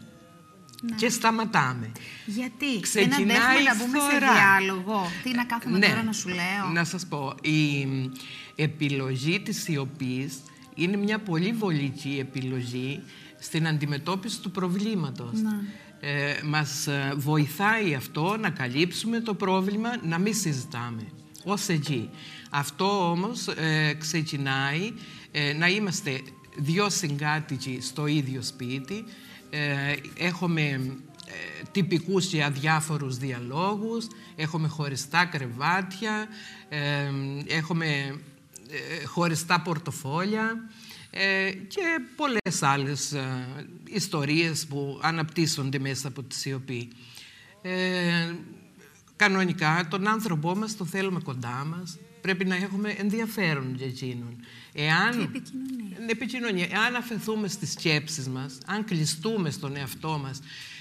Ναι. 0.82 0.96
Και 0.96 1.10
σταματάμε. 1.10 1.92
Γιατί; 2.26 2.80
Ξεκινάει 2.80 3.26
δεν 3.26 3.32
αντέχουμε 3.32 3.62
να 3.62 3.76
μπούμε 3.76 4.00
σε 4.00 4.18
διάλογο. 4.18 5.12
Τι 5.24 5.32
να 5.32 5.46
κάθομαι 5.46 5.78
ναι. 5.78 5.88
τώρα 5.88 6.04
να 6.04 6.12
σου 6.12 6.28
λέω; 6.28 6.72
Να 6.74 6.84
σας 6.84 7.06
πω, 7.06 7.36
η 7.42 7.88
επιλογή 8.56 9.40
της 9.40 9.62
σιωπής 9.64 10.34
είναι 10.78 10.98
μια 10.98 11.20
πολύ 11.20 11.52
βολική 11.52 12.18
επιλογή 12.20 13.04
στην 13.40 13.68
αντιμετώπιση 13.68 14.42
του 14.42 14.52
προβλήματος. 14.52 15.42
Να. 15.42 15.64
Ε, 16.00 16.42
μας 16.44 16.88
ε, 16.88 17.14
βοηθάει 17.18 17.96
αυτό 17.96 18.38
να 18.40 18.50
καλύψουμε 18.50 19.20
το 19.20 19.34
πρόβλημα, 19.34 19.90
να 20.04 20.18
μην 20.18 20.34
συζητάμε. 20.34 21.08
Ως 21.44 21.68
εκεί. 21.68 22.10
Αυτό 22.50 23.12
όμως 23.12 23.48
ε, 23.48 23.94
ξεκινάει 23.94 24.94
ε, 25.32 25.54
να 25.54 25.68
είμαστε 25.68 26.22
δυο 26.58 26.90
συγκάτοικοι 26.90 27.78
στο 27.82 28.08
ίδιο 28.08 28.42
σπίτι. 28.42 29.04
έχουμε 30.18 30.98
τυπικούς 31.72 32.26
και 32.26 32.44
αδιάφορους 32.44 33.18
διαλόγους, 33.18 34.08
έχουμε 34.36 34.68
χωριστά 34.68 35.26
κρεβάτια, 35.26 36.28
έχουμε 37.48 37.86
ε, 37.86 38.14
χωριστά 39.06 39.62
πορτοφόλια 39.62 40.70
ε, 41.10 41.52
και 41.52 41.82
πολλές 42.16 42.62
άλλες 42.62 43.12
ε, 43.12 43.46
ιστορίες 43.90 44.66
που 44.66 45.00
αναπτύσσονται 45.02 45.80
μέσα 45.80 46.08
από 46.08 46.24
τη 46.24 46.36
σιωπή. 46.36 46.90
κανονικά 49.16 49.88
τον 49.90 50.08
άνθρωπό 50.08 50.56
μας 50.56 50.78
το 50.78 50.86
θέλουμε 50.86 51.20
κοντά 51.20 51.66
μας. 51.66 51.98
Πρέπει 52.22 52.46
να 52.46 52.56
έχουμε 52.56 52.96
ενδιαφέρον 52.98 53.76
για 53.76 53.86
εκείνον. 53.86 54.36
Εάν, 54.74 55.12
και 55.12 55.24
επικοινωνία. 55.24 55.98
επικοινωνία. 56.08 56.68
Εάν 56.72 56.96
αφαιθούμε 56.96 57.48
στις 57.48 57.72
σκέψεις 57.72 58.28
μας, 58.28 58.58
αν 58.66 58.86
κλειστούμε 58.86 59.50
στον 59.50 59.76
εαυτό 59.76 60.20
μας 60.24 60.40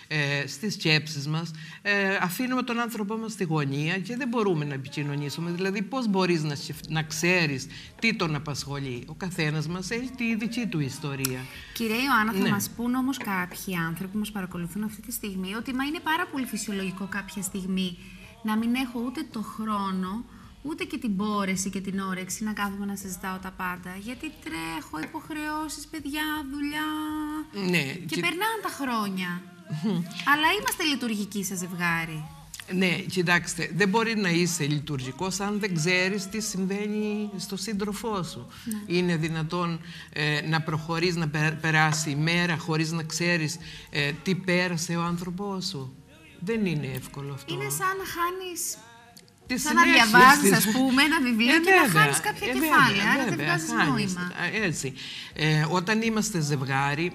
ε, 0.09 0.47
στις 0.47 0.73
σκέψεις 0.73 1.27
μας, 1.27 1.51
ε, 1.83 2.17
αφήνουμε 2.21 2.63
τον 2.63 2.79
άνθρωπό 2.79 3.17
μας 3.17 3.33
στη 3.33 3.45
γωνία 3.45 3.99
και 3.99 4.17
δεν 4.17 4.29
μπορούμε 4.29 4.65
να 4.65 4.75
επικοινωνήσουμε. 4.75 5.51
Δηλαδή, 5.51 5.83
πώς 5.83 6.09
μπορείς 6.09 6.43
να, 6.43 6.57
να 6.89 7.03
ξέρεις 7.03 7.67
τι 8.01 8.17
τον 8.17 8.35
απασχολεί. 8.35 9.05
Ο 9.07 9.15
καθένας 9.15 9.67
μας 9.67 9.91
έχει 9.91 10.11
τη 10.17 10.35
δική 10.35 10.67
του 10.67 10.81
ιστορία. 10.81 11.41
Κυρία 11.75 11.97
Ιωάννα, 11.97 12.33
θα 12.33 12.39
ναι. 12.39 12.49
μας 12.49 12.71
πούν 12.77 12.95
όμως 12.95 13.17
κάποιοι 13.17 13.75
άνθρωποι 13.75 14.13
που 14.13 14.19
μας 14.19 14.31
παρακολουθούν 14.31 14.83
αυτή 14.83 15.01
τη 15.01 15.13
στιγμή 15.13 15.55
ότι 15.55 15.75
μα 15.75 15.85
είναι 15.85 16.01
πάρα 16.01 16.27
πολύ 16.27 16.47
φυσιολογικό 16.47 17.07
κάποια 17.11 17.43
στιγμή 17.43 17.99
να 18.43 18.57
μην 18.57 18.75
έχω 18.75 19.03
ούτε 19.07 19.27
το 19.31 19.43
χρόνο, 19.43 20.25
ούτε 20.69 20.85
και 20.85 20.99
την 20.99 21.17
πόρεση 21.17 21.71
και 21.71 21.81
την 21.81 21.99
όρεξη 21.99 22.45
να 22.45 22.53
κάθομαι 22.53 22.87
να 22.87 22.97
συζητάω 22.97 23.39
τα 23.39 23.51
πάντα. 23.57 23.97
Γιατί 24.01 24.33
τρέχω, 24.45 24.99
υποχρεώσεις, 25.09 25.87
παιδιά, 25.87 26.23
δουλειά. 26.53 26.89
Ναι, 27.71 27.85
και, 27.93 28.15
και... 28.15 28.21
περνάνε 28.21 28.61
τα 28.63 28.69
χρόνια. 28.69 29.43
Αλλά 30.33 30.49
είμαστε 30.59 30.85
λειτουργικοί 30.85 31.45
σε 31.45 31.57
ζευγάρι. 31.57 32.29
Ναι, 32.73 32.99
κοιτάξτε, 32.99 33.71
δεν 33.75 33.89
μπορεί 33.89 34.17
να 34.17 34.29
είσαι 34.29 34.67
λειτουργικός 34.67 35.41
αν 35.41 35.59
δεν 35.61 35.75
ξέρεις 35.75 36.29
τι 36.29 36.41
συμβαίνει 36.41 37.31
στο 37.37 37.57
σύντροφό 37.57 38.23
σου. 38.23 38.47
Ναι. 38.65 38.97
Είναι 38.97 39.17
δυνατόν 39.17 39.81
ε, 40.13 40.41
να 40.49 40.61
προχωρείς, 40.61 41.17
να 41.17 41.29
περάσει 41.61 42.11
η 42.11 42.15
μέρα 42.15 42.57
χωρίς 42.57 42.93
να 42.93 43.03
ξέρεις 43.03 43.59
ε, 43.91 44.13
τι 44.23 44.35
πέρασε 44.35 44.97
ο 44.97 45.03
άνθρωπός 45.03 45.67
σου. 45.67 45.95
Δεν 46.41 46.67
είναι 46.67 46.87
εύκολο 46.87 47.33
αυτό. 47.33 47.55
Είναι 47.55 47.71
σαν 47.71 47.97
να 47.97 48.05
χάνεις 48.05 48.77
Τη 49.47 49.59
Σαν 49.59 49.75
να 49.75 49.81
συνέχεια 49.83 50.05
διαβάζεις, 50.07 50.41
της- 50.43 50.53
ας 50.53 50.65
πούμε, 50.73 51.03
ένα 51.03 51.21
βιβλίο 51.23 51.55
Ε, 51.55 51.59
και 51.59 51.71
να 51.71 51.83
βέβαια, 51.85 52.03
χάνεις 52.03 52.21
κάποια 52.21 52.47
ε, 52.49 52.53
κεφάλαια. 52.53 52.87
βέβαια, 53.05 53.13
Άρα 53.13 53.25
δεν 53.25 53.31
βέβαια, 53.31 53.47
βγάζεις 53.47 53.71
χάνεις. 53.71 54.15
νόημα. 54.15 54.21
Α, 54.21 54.65
Έτσι. 54.67 54.93
Ε, 55.35 55.65
όταν 55.71 56.03
είμαστε 56.03 56.41
ζευγάρι, 56.41 57.13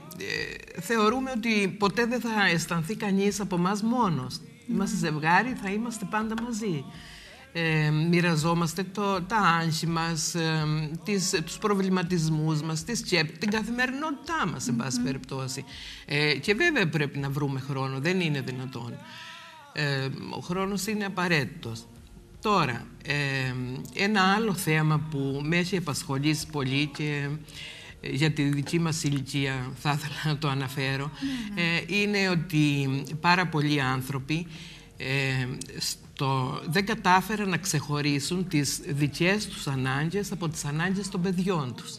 ε, 0.77 0.81
θεωρούμε 0.81 1.31
ότι 1.35 1.75
ποτέ 1.79 2.05
δεν 2.05 2.19
θα 2.21 2.45
αισθανθεί 2.53 2.95
κανείς 2.95 3.39
από 3.39 3.55
εμάς 3.55 3.81
μόνος. 3.83 4.41
Είμαστε 4.71 4.97
ζευγάρι, 4.97 5.57
θα 5.63 5.69
είμαστε 5.71 6.07
πάντα 6.11 6.33
μαζί. 6.43 6.85
Ε, 7.53 7.89
μοιραζόμαστε 7.89 8.83
το, 8.83 9.21
τα 9.21 9.37
άγχη 9.37 9.87
μας, 9.87 10.35
ε, 10.35 10.63
τις, 11.03 11.29
τους 11.45 11.57
προβληματισμούς 11.57 12.61
μας, 12.61 12.83
τις 12.83 13.03
τσέπ, 13.03 13.37
την 13.37 13.49
καθημερινότητά 13.49 14.47
μας, 14.51 14.63
σε 14.63 14.71
πάση 14.71 15.01
περιπτώσει. 15.01 15.65
Ε, 16.05 16.33
και 16.35 16.53
βέβαια 16.53 16.89
πρέπει 16.89 17.19
να 17.19 17.29
βρούμε 17.29 17.59
χρόνο, 17.59 17.99
δεν 17.99 18.19
είναι 18.19 18.41
δυνατόν. 18.41 18.93
Ε, 19.73 20.07
ο 20.29 20.39
χρόνος 20.39 20.85
είναι 20.87 21.05
απαραίτητος. 21.05 21.85
Τώρα, 22.41 22.85
ε, 23.03 23.53
ένα 23.93 24.33
άλλο 24.33 24.53
θέμα 24.53 25.07
που 25.11 25.41
με 25.43 25.57
έχει 25.57 25.77
απασχολήσει 25.77 26.47
πολύ 26.47 26.85
και 26.93 27.29
ε, 28.01 28.09
για 28.09 28.31
τη 28.31 28.43
δική 28.43 28.79
μας 28.79 29.03
ηλικία 29.03 29.71
θα 29.75 29.91
ήθελα 29.91 30.33
να 30.33 30.37
το 30.37 30.47
αναφέρω, 30.47 31.11
ε, 31.55 31.95
είναι 31.95 32.29
ότι 32.29 32.89
πάρα 33.21 33.47
πολλοί 33.47 33.81
άνθρωποι 33.81 34.47
ε, 34.97 35.47
στο, 35.77 36.61
δεν 36.67 36.85
κατάφεραν 36.85 37.49
να 37.49 37.57
ξεχωρίσουν 37.57 38.47
τις 38.47 38.79
δικές 38.87 39.47
τους 39.47 39.67
ανάγκες 39.67 40.31
από 40.31 40.49
τις 40.49 40.65
ανάγκες 40.65 41.09
των 41.09 41.21
παιδιών 41.21 41.75
τους. 41.75 41.97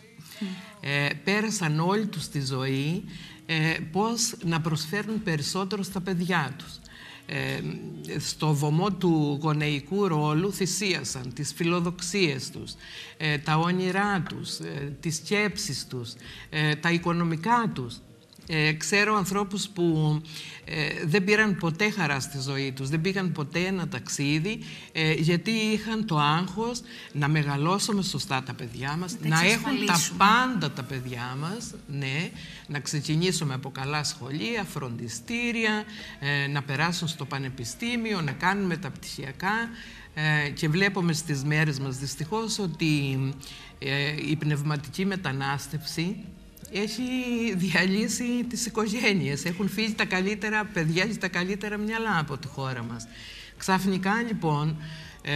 Ε, 0.80 1.08
πέρασαν 1.24 1.80
όλη 1.80 2.06
τους 2.06 2.28
τη 2.28 2.46
ζωή 2.46 3.04
ε, 3.46 3.76
πώς 3.92 4.34
να 4.44 4.60
προσφέρουν 4.60 5.22
περισσότερο 5.22 5.82
στα 5.82 6.00
παιδιά 6.00 6.54
τους. 6.58 6.80
Ε, 7.26 7.60
στο 8.18 8.54
βωμό 8.54 8.92
του 8.92 9.38
γονεϊκού 9.42 10.08
ρόλου 10.08 10.52
θυσίασαν 10.52 11.32
τις 11.34 11.52
φιλοδοξίες 11.52 12.50
τους, 12.50 12.72
ε, 13.16 13.38
τα 13.38 13.56
όνειρά 13.56 14.22
τους, 14.28 14.58
ε, 14.58 14.96
τις 15.00 15.16
σκέψεις 15.16 15.86
τους, 15.86 16.12
ε, 16.50 16.74
τα 16.74 16.90
οικονομικά 16.90 17.70
τους. 17.74 17.96
Ε, 18.54 18.72
ξέρω 18.72 19.14
ανθρώπους 19.14 19.68
που 19.68 20.20
ε, 20.64 20.88
δεν 21.04 21.24
πήραν 21.24 21.56
ποτέ 21.56 21.90
χαρά 21.90 22.20
στη 22.20 22.40
ζωή 22.40 22.72
τους, 22.72 22.88
δεν 22.88 23.00
πήγαν 23.00 23.32
ποτέ 23.32 23.58
ένα 23.58 23.88
ταξίδι 23.88 24.58
ε, 24.92 25.12
γιατί 25.12 25.50
είχαν 25.50 26.06
το 26.06 26.18
άγχος 26.18 26.80
να 27.12 27.28
μεγαλώσουμε 27.28 28.02
σωστά 28.02 28.42
τα 28.42 28.54
παιδιά 28.54 28.96
μας, 28.96 29.18
τα 29.18 29.28
να 29.28 29.40
έχουν 29.40 29.62
τα 29.62 29.70
εξασφαλίσουμε. 29.70 30.18
πάντα 30.18 30.70
τα 30.70 30.82
παιδιά 30.82 31.36
μας, 31.40 31.74
ναι, 31.86 32.30
να 32.66 32.80
ξεκινήσουμε 32.80 33.54
από 33.54 33.70
καλά 33.70 34.04
σχολεία, 34.04 34.64
φροντιστήρια, 34.64 35.84
ε, 36.20 36.46
να 36.46 36.62
περάσουν 36.62 37.08
στο 37.08 37.24
πανεπιστήμιο, 37.24 38.20
να 38.20 38.32
κάνουν 38.32 38.66
μεταπτυχιακά 38.66 39.68
ε, 40.14 40.48
και 40.48 40.68
βλέπουμε 40.68 41.12
στις 41.12 41.44
μέρες 41.44 41.78
μας 41.78 41.96
δυστυχώς 41.96 42.58
ότι 42.58 43.18
ε, 43.78 44.14
η 44.30 44.36
πνευματική 44.36 45.04
μετανάστευση 45.04 46.16
έχει 46.72 47.02
διαλύσει 47.56 48.44
τις 48.48 48.66
οικογένειες. 48.66 49.44
Έχουν 49.44 49.68
φύγει 49.68 49.92
τα 49.92 50.04
καλύτερα 50.04 50.64
παιδιά 50.64 51.06
και 51.06 51.14
τα 51.14 51.28
καλύτερα 51.28 51.76
μυαλά 51.76 52.18
από 52.18 52.36
τη 52.38 52.46
χώρα 52.46 52.82
μας. 52.82 53.06
Ξαφνικά 53.56 54.22
λοιπόν 54.26 54.76
ε, 55.22 55.32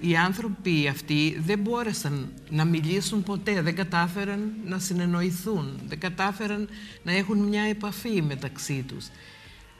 οι 0.00 0.16
άνθρωποι 0.16 0.88
αυτοί 0.88 1.36
δεν 1.46 1.58
μπόρεσαν 1.58 2.32
να 2.50 2.64
μιλήσουν 2.64 3.22
ποτέ, 3.22 3.62
δεν 3.62 3.74
κατάφεραν 3.74 4.52
να 4.64 4.78
συνεννοηθούν, 4.78 5.80
δεν 5.86 6.00
κατάφεραν 6.00 6.68
να 7.02 7.12
έχουν 7.12 7.38
μια 7.38 7.62
επαφή 7.62 8.22
μεταξύ 8.22 8.84
τους. 8.88 9.06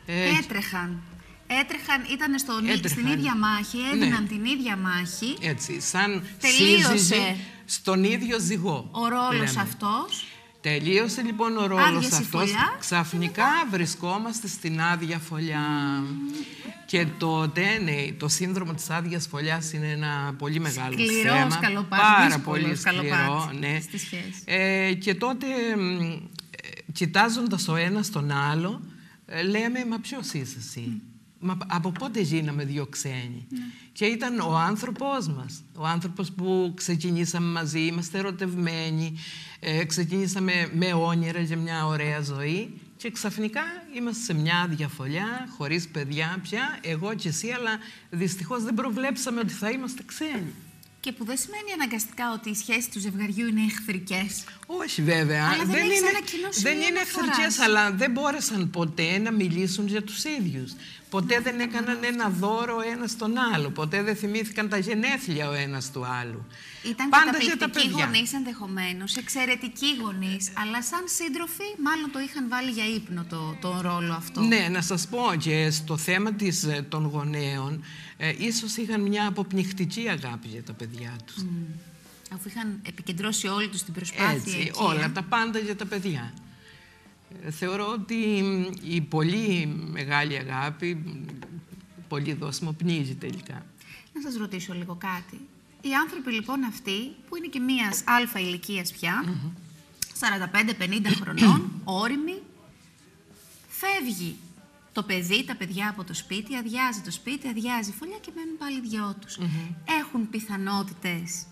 Ε, 0.07 0.29
Έτρεχαν. 0.43 1.03
Έτρεχαν, 1.47 2.03
ήταν 2.13 2.39
στον, 2.39 2.67
Έτρεχαν. 2.69 2.89
στην 2.91 3.07
ίδια 3.07 3.37
μάχη, 3.37 3.79
έδιναν 3.93 4.23
Ναι. 4.23 4.29
την 4.29 4.45
ίδια 4.45 4.77
μάχη. 4.77 5.37
έτσι, 5.41 5.81
σαν 5.81 6.23
Τελείωσε. 6.41 6.97
σύζυγοι 6.97 7.37
στον 7.65 8.05
ίδιο 8.05 8.39
ζυγό. 8.41 8.89
Ο 8.91 9.09
ρόλος 9.09 9.55
λέμε. 9.55 9.61
αυτός. 9.61 10.27
Τελείωσε 10.61 11.23
λοιπόν 11.23 11.57
ο 11.57 11.67
ρόλος 11.67 11.87
Άδειασε 11.87 12.15
η 12.15 12.19
αυτός. 12.19 12.41
φωλιά. 12.41 12.77
Ξαφνικά 12.81 13.45
βρισκόμαστε 13.71 14.49
στην 14.49 14.81
άδεια 14.81 15.19
φωλιά. 15.19 15.61
Και 16.87 17.07
τότε, 17.19 17.63
ναι, 17.85 18.13
το 18.19 18.29
σύνδρομο 18.29 18.75
της 18.75 18.91
άδειας 18.91 19.27
φωλιάς 19.27 19.73
είναι 19.73 19.91
ένα 19.91 20.35
πολύ 20.39 20.61
μεγάλο 20.61 20.93
Σκληρός 20.93 21.23
θέμα. 21.39 21.51
σκαλοπάτι, 21.51 22.03
Πάρα 22.03 22.25
δύσκολος 22.27 22.61
πολύ 22.63 22.77
σκαλοπάτι 22.77 23.43
σκληρό, 23.43 23.51
ναι. 23.59 23.81
στη 23.81 23.99
σχέση. 23.99 24.43
Ε, 24.45 24.93
και 24.95 25.15
τότε, 25.15 25.47
μ, 25.77 26.01
ε, 26.01 26.19
κοιτάζοντας 26.93 27.69
ο 27.69 27.77
ένας 27.77 28.11
τον 28.11 28.31
άλλο, 28.31 28.81
ε, 29.27 29.43
λέμε, 29.43 29.85
μα 29.89 29.99
ποιος 29.99 30.33
είσαι 30.33 30.57
εσύ; 30.59 31.01
Μα 31.43 31.59
από 31.67 31.91
πότε 31.91 32.21
γίναμε 32.21 32.65
δύο 32.65 32.87
ξένοι; 32.87 33.47
Και 33.93 34.05
ήταν 34.05 34.41
ο 34.41 34.57
άνθρωπος 34.57 35.29
μας. 35.29 35.63
Ο 35.77 35.87
άνθρωπος 35.87 36.33
που 36.33 36.73
ξεκινήσαμε 36.77 37.47
μαζί, 37.47 37.81
είμαστε 37.81 38.19
ερωτευμένοι, 38.19 39.19
ε, 39.61 39.85
ξεκινήσαμε 39.85 40.71
με 40.75 40.93
όνειρα 40.93 41.41
για 41.41 41.57
μια 41.57 41.87
ωραία 41.87 42.21
ζωή 42.21 42.81
και 42.97 43.11
ξαφνικά 43.11 43.63
είμαστε 43.97 44.23
σε 44.25 44.35
μια 44.35 44.67
διαφολιά, 44.71 45.49
χωρίς 45.57 45.89
παιδιά 45.89 46.39
πια, 46.43 46.79
εγώ 46.83 47.15
και 47.15 47.29
εσύ, 47.29 47.51
αλλά 47.51 47.79
δυστυχώς 48.11 48.63
δεν 48.63 48.75
προβλέψαμε 48.75 49.41
ότι 49.41 49.53
θα 49.53 49.71
είμαστε 49.71 50.03
ξένοι. 50.07 50.55
Και 51.01 51.13
που 51.13 51.25
δεν 51.25 51.37
σημαίνει 51.37 51.73
αναγκαστικά 51.73 52.33
ότι 52.33 52.51
οι 52.51 52.55
σχέσεις 52.55 52.89
του 52.89 53.01
ζευγαριού 53.01 53.47
είναι 53.47 53.61
εχθρικές. 53.61 54.45
Όχι 54.67 55.03
βέβαια. 55.03 55.51
Αλλά 55.53 55.65
δεν 55.65 55.75
έχεις 55.75 55.99
είναι, 55.99 56.09
ένα 56.09 56.21
κοινό 56.21 56.49
σημείο 56.53 56.71
δεν 56.71 56.77
είναι 56.77 56.99
αναφοράς. 56.99 57.29
εχθρικές, 57.29 57.59
αλλά 57.59 57.91
δεν 57.93 58.11
μπόρεσαν 58.11 58.71
ποτέ 58.71 59.19
να 59.19 59.31
μιλήσουν 59.31 59.87
για 59.87 60.03
τους 60.03 60.25
ίδιους. 60.25 60.73
Ποτέ 61.11 61.41
δεν 61.41 61.61
έκαναν 61.61 61.99
ένα 62.05 62.29
δώρο 62.29 62.77
ο 62.77 62.81
ένας 62.93 63.11
στον 63.11 63.33
άλλο. 63.55 63.71
Ποτέ 63.71 64.03
δεν 64.03 64.17
θυμήθηκαν 64.17 64.69
τα 64.69 64.79
γενέθλια 64.79 65.49
ο 65.49 65.53
ένας 65.53 65.91
του 65.93 66.07
άλλου. 66.07 66.47
Ήταν 66.85 67.09
Πάντα 67.09 67.25
για 67.25 67.33
τα 67.33 67.47
καταπληκτικοί 67.47 67.89
παιδιά. 67.89 68.05
γονείς 68.05 68.33
ενδεχομένως, 68.33 69.17
εξαιρετικοί 69.17 69.87
γονείς, 70.01 70.53
αλλά 70.55 70.83
σαν 70.83 71.03
σύντροφοι, 71.05 71.69
μάλλον 71.83 72.11
το 72.13 72.19
είχαν 72.19 72.49
βάλει 72.49 72.71
για 72.71 72.87
ύπνο 72.87 73.25
το, 73.29 73.57
το 73.61 73.81
ρόλο 73.81 74.13
αυτό. 74.13 74.41
Ναι, 74.41 74.69
να 74.71 74.83
σας 74.83 75.07
πω 75.09 75.35
και 75.39 75.71
στο 75.71 75.97
θέμα 75.97 76.33
της, 76.33 76.63
ε, 76.65 76.87
των 76.89 77.05
γονέων, 77.07 77.85
ε, 78.17 78.33
ίσως 78.39 78.77
είχαν 78.77 79.01
μια 79.01 79.27
αποπνιχτική 79.27 80.09
αγάπη 80.09 80.49
για 80.49 80.63
τα 80.63 80.73
παιδιά 80.73 81.17
τους. 81.27 81.45
Αφού 82.35 82.49
είχαν 82.49 82.81
επικεντρώσει 82.87 83.47
όλοι 83.47 83.69
τους 83.69 83.83
την 83.83 83.95
προσπάθεια. 83.95 84.31
Έτσι, 84.31 84.57
εκεί, 84.61 84.71
όλα 84.75 85.05
ε. 85.05 85.09
τα 85.09 85.23
πάντα 85.23 85.59
για 85.59 85.77
τα 85.77 85.87
παιδιά. 85.87 86.33
Ε, 87.45 87.51
Θεωρώ 87.51 87.87
ότι 87.93 88.43
μ, 88.43 88.63
η 88.83 89.01
πολύ 89.01 89.67
μεγάλη 89.91 90.37
αγάπη, 90.37 90.95
μ, 90.95 91.25
πολύ 92.09 92.33
δώσιμο 92.33 92.73
πνίγει 92.73 93.15
τελικά. 93.15 93.67
Να 94.13 94.21
σας 94.21 94.37
ρωτήσω 94.37 94.75
λίγο 94.75 94.95
κάτι. 94.95 95.41
Οι 95.81 95.95
άνθρωποι 95.95 96.33
λοιπόν 96.33 96.65
αυτοί, 96.65 96.99
που 97.29 97.37
είναι 97.37 97.47
και 97.47 97.59
μίας 97.59 98.03
αλφα 98.07 98.39
ηλικίας 98.41 98.93
πια, 98.93 99.25
45-50 100.21 101.07
χρονών, 101.23 101.71
όριμοι, 101.85 102.43
φεύγει 103.69 104.37
το 104.93 105.03
παιδί, 105.03 105.45
τα 105.45 105.57
παιδιά 105.57 105.89
από 105.89 106.05
το 106.05 106.15
σπίτι, 106.15 106.57
αδειάζει 106.57 107.01
το 107.01 107.11
σπίτι, 107.11 107.49
αδειάζει 107.49 107.91
η 107.91 107.93
φωλιά 107.93 108.19
και 108.21 108.31
μένουν 108.35 108.57
πάλι 108.59 108.81
δυο 108.81 109.17
τους. 109.21 109.39
Έχουν 110.01 110.31
πιθανότητες 110.31 111.47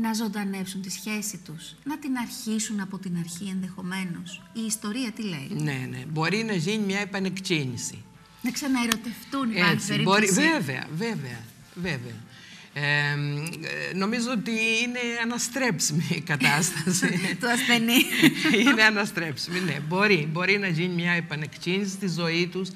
να 0.00 0.12
ζωντανεύσουν 0.12 0.82
τη 0.82 0.90
σχέση 0.90 1.40
τους, 1.44 1.74
να 1.84 1.98
την 1.98 2.16
αρχίσουν 2.16 2.80
από 2.80 2.98
την 2.98 3.16
αρχή 3.18 3.48
ενδεχομένως. 3.48 4.42
Η 4.52 4.60
ιστορία 4.66 5.10
τι 5.12 5.22
λέει; 5.22 5.48
Ναι, 5.50 5.86
ναι. 5.90 6.04
Μπορεί 6.08 6.44
να 6.44 6.52
γίνει 6.52 6.84
μια 6.84 7.00
επανεκκίνηση. 7.00 8.02
Να 8.42 8.50
ξαναερωτευτούν 8.50 9.50
υπάρχει 9.50 9.72
Έτσι, 9.72 9.86
περίπτωση. 9.88 10.20
μπορεί, 10.20 10.50
βέβαια, 10.50 10.86
βέβαια, 10.96 11.40
βέβαια. 11.74 12.26
Ε, 12.72 13.10
ε, 13.10 13.94
νομίζω 13.94 14.30
ότι 14.30 14.50
είναι 14.82 14.98
αναστρέψιμη 15.22 16.06
η 16.10 16.20
κατάσταση. 16.20 17.06
του 17.40 17.48
ασθενή. 17.50 18.02
είναι 18.70 18.82
αναστρέψιμη, 18.82 19.60
ναι. 19.60 19.80
Μπορεί, 19.88 20.28
μπορεί 20.32 20.58
να 20.58 20.68
γίνει 20.68 20.94
μια 20.94 21.12
επανεκκίνηση 21.12 21.90
στη 21.90 22.08
ζωή 22.08 22.46
τους, 22.52 22.68
ε, 22.68 22.72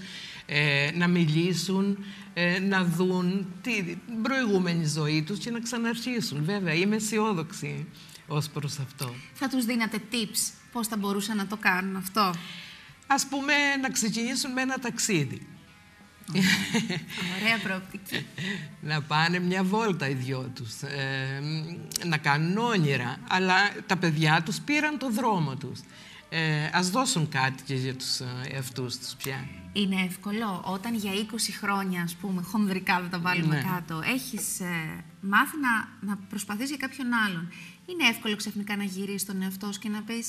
να 0.94 1.08
μιλήσουν, 1.08 2.04
ε, 2.34 2.58
να 2.58 2.84
δουν 2.84 3.46
τη, 3.62 3.82
την 3.82 4.22
προηγούμενη 4.22 4.86
ζωή 4.86 5.22
τους 5.22 5.38
και 5.38 5.50
να 5.50 5.60
ξαναρχίσουν. 5.60 6.44
Βέβαια, 6.44 6.74
είμαι 6.74 6.96
αισιόδοξη 6.96 7.86
ως 8.26 8.48
προς 8.48 8.78
αυτό. 8.78 9.14
θα 9.32 9.48
τους 9.48 9.64
δίνατε 9.64 9.98
tips 10.12 10.52
πώς 10.72 10.86
θα 10.86 10.96
μπορούσαν 10.96 11.36
να 11.36 11.46
το 11.46 11.56
κάνουν 11.56 11.96
αυτό; 11.96 12.34
Ας 13.06 13.26
πούμε, 13.26 13.52
να 13.80 13.90
ξεκινήσουν 13.90 14.52
με 14.52 14.60
ένα 14.60 14.78
ταξίδι. 14.78 15.46
Ωραία 17.40 17.58
προοπτική. 17.62 18.26
να 18.90 19.02
πάνε 19.02 19.38
μια 19.38 19.62
βόλτα 19.62 20.08
οι 20.08 20.14
δυο 20.14 20.50
τους, 20.54 20.82
ε, 20.82 21.42
να 22.04 22.16
κάνουν 22.16 22.58
όνειρα. 22.58 23.16
Αλλά 23.28 23.54
τα 23.86 23.96
παιδιά 23.96 24.42
τους 24.44 24.60
πήραν 24.60 24.98
το 24.98 25.10
δρόμο 25.10 25.56
τους. 25.56 25.80
Ε, 26.34 26.70
ας 26.72 26.90
δώσουν 26.90 27.28
κάτι 27.28 27.62
και 27.62 27.74
για 27.74 27.94
τους 27.94 28.20
ε, 28.20 28.26
εαυτούς 28.52 28.96
τους 28.98 29.14
πια. 29.14 29.46
Είναι 29.72 30.02
εύκολο 30.08 30.62
όταν 30.66 30.94
για 30.94 31.10
20 31.12 31.34
χρόνια, 31.60 32.02
ας 32.02 32.14
πούμε, 32.14 32.42
χονδρικά 32.42 33.00
δεν 33.00 33.10
τα 33.10 33.18
βάλουμε 33.18 33.54
Ναι. 33.54 33.62
κάτω, 33.62 34.00
έχεις 34.04 34.60
ε, 34.60 35.04
μάθει 35.20 35.56
να, 35.60 35.88
να 36.08 36.16
προσπαθείς 36.28 36.68
για 36.68 36.76
κάποιον 36.76 37.12
άλλον. 37.12 37.52
Είναι 37.86 38.08
εύκολο 38.08 38.36
ξαφνικά 38.36 38.76
να 38.76 38.84
γυρίσεις 38.84 39.24
τον 39.26 39.42
εαυτό 39.42 39.72
σου 39.72 39.78
και 39.78 39.88
να 39.88 40.02
πεις 40.02 40.26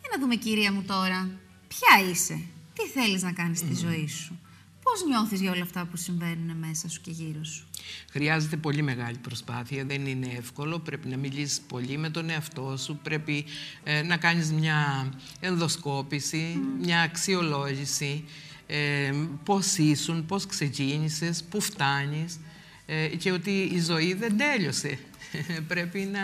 «Για 0.00 0.10
να 0.12 0.20
δούμε 0.20 0.34
κυρία 0.34 0.72
μου 0.72 0.82
τώρα, 0.82 1.30
ποια 1.68 2.10
είσαι, 2.10 2.40
τι 2.74 2.82
θέλεις 3.00 3.22
να 3.22 3.32
κάνεις 3.32 3.58
στη 3.58 3.74
ζωή 3.74 4.08
σου, 4.08 4.38
πώς 4.86 5.04
νιώθεις 5.08 5.40
για 5.40 5.50
όλα 5.50 5.62
αυτά 5.62 5.86
που 5.90 5.96
συμβαίνουν 5.96 6.56
μέσα 6.56 6.88
σου 6.88 7.00
και 7.00 7.10
γύρω 7.10 7.44
σου». 7.44 7.66
Χρειάζεται 8.10 8.56
πολύ 8.56 8.82
μεγάλη 8.82 9.18
προσπάθεια, 9.18 9.84
δεν 9.84 10.06
είναι 10.06 10.28
εύκολο. 10.38 10.78
Πρέπει 10.78 11.08
να 11.08 11.16
μιλήσεις 11.16 11.60
πολύ 11.60 11.98
με 11.98 12.10
τον 12.10 12.30
εαυτό 12.30 12.76
σου, 12.76 12.98
πρέπει 13.02 13.44
ε, 13.84 14.02
να 14.02 14.16
κάνεις 14.16 14.52
μια 14.52 15.10
ενδοσκόπηση, 15.40 16.60
μια 16.80 17.00
αξιολόγηση, 17.00 18.24
ε, 18.66 19.12
πώς 19.44 19.76
ήσουν, 19.76 20.26
πώς 20.26 20.46
ξεκίνησες, 20.46 21.44
πού 21.44 21.60
φτάνεις 21.60 22.40
ε, 22.86 23.06
και 23.06 23.32
ότι 23.32 23.50
η 23.50 23.80
ζωή 23.80 24.14
δεν 24.14 24.36
τέλειωσε. 24.36 24.98
πρέπει 25.68 25.98
να 25.98 26.20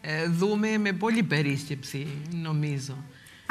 ε, 0.00 0.28
δούμε 0.28 0.78
με 0.78 0.92
πολύ 0.92 1.22
περίσκεψη, 1.22 2.06
νομίζω. 2.30 2.96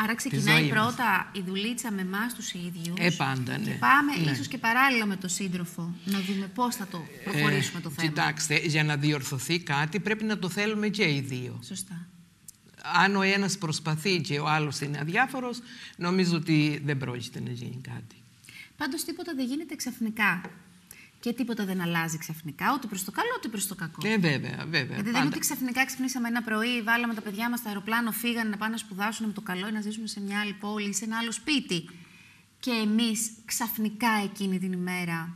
Άρα 0.03 0.07
ζωή 0.07 0.15
ξεκινάει 0.15 0.61
μας. 0.61 0.69
πρώτα 0.71 1.29
η 1.33 1.41
δουλίτσα 1.47 1.91
με 1.91 2.01
εμάς 2.01 2.33
τους 2.33 2.53
ίδιους. 2.53 2.95
Ε, 2.97 3.09
πάντα, 3.09 3.57
ναι. 3.57 3.63
Και 3.63 3.71
πάμε 3.71 4.15
Ναι. 4.25 4.31
ίσως 4.31 4.47
και 4.47 4.57
παράλληλα 4.57 5.05
με 5.05 5.15
τον 5.15 5.29
σύντροφο 5.29 5.95
να 6.05 6.19
δούμε 6.19 6.45
πώς 6.47 6.75
θα 6.75 6.87
το 6.87 7.05
προχωρήσουμε 7.23 7.81
το 7.81 7.89
θέμα. 7.89 8.03
Ε, 8.03 8.07
Κοιτάξτε, 8.07 8.57
για 8.65 8.83
να 8.83 8.97
διορθωθεί 8.97 9.59
κάτι 9.59 9.99
πρέπει 9.99 10.23
να 10.23 10.37
το 10.39 10.49
θέλουμε 10.49 10.87
και 10.87 11.03
οι 11.13 11.19
δύο. 11.21 11.59
Σωστά. 11.63 12.05
Αν 13.03 13.15
ο 13.15 13.21
ένας 13.21 13.57
προσπαθεί 13.57 14.21
και 14.21 14.39
ο 14.39 14.47
άλλος 14.47 14.79
είναι 14.79 14.97
αδιάφορος, 14.99 15.59
νομίζω 15.97 16.35
ότι 16.35 16.81
δεν 16.85 16.97
πρόκειται 16.97 17.39
να 17.39 17.49
γίνει 17.51 17.81
κάτι. 17.81 18.15
Πάντως 18.77 19.03
τίποτα 19.03 19.33
δεν 19.35 19.45
γίνεται 19.45 19.75
ξαφνικά. 19.75 20.41
Και 21.21 21.33
τίποτα 21.33 21.65
δεν 21.65 21.81
αλλάζει 21.81 22.17
ξαφνικά, 22.17 22.73
ούτε 22.75 22.87
προς 22.87 23.03
το 23.03 23.11
καλό, 23.11 23.29
ούτε 23.37 23.47
προς 23.47 23.67
το 23.67 23.75
κακό. 23.75 24.07
Ε, 24.07 24.17
βέβαια, 24.17 24.57
βέβαια. 24.57 24.79
Γιατί 24.79 24.95
δεν 24.95 25.05
είναι 25.05 25.11
πάντα. 25.11 25.27
ότι 25.27 25.39
ξαφνικά 25.39 25.85
ξυπνήσαμε 25.85 26.27
ένα 26.27 26.41
πρωί, 26.41 26.81
βάλαμε 26.81 27.13
τα 27.13 27.21
παιδιά 27.21 27.49
μας 27.49 27.59
στο 27.59 27.67
αεροπλάνο, 27.67 28.11
φύγανε 28.11 28.49
να 28.49 28.57
πάνε 28.57 28.71
να 28.71 28.77
σπουδάσουν 28.77 29.25
με 29.27 29.33
το 29.33 29.41
καλό 29.41 29.67
ή 29.67 29.71
να 29.71 29.81
ζήσουμε 29.81 30.07
σε 30.07 30.21
μια 30.21 30.39
άλλη 30.39 30.53
πόλη 30.53 30.89
ή 30.89 30.93
σε 30.93 31.05
ένα 31.05 31.17
άλλο 31.17 31.31
σπίτι. 31.31 31.89
Και 32.59 32.71
εμείς 32.71 33.31
ξαφνικά 33.45 34.09
εκείνη 34.23 34.59
την 34.59 34.71
ημέρα 34.71 35.35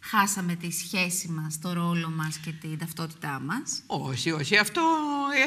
χάσαμε 0.00 0.54
τη 0.54 0.70
σχέση 0.70 1.28
μας, 1.28 1.58
το 1.58 1.72
ρόλο 1.72 2.10
μας 2.10 2.36
και 2.36 2.52
την 2.52 2.78
ταυτότητά 2.78 3.40
μας. 3.44 3.82
Όχι, 3.86 4.30
όχι. 4.30 4.56
Αυτό 4.56 4.82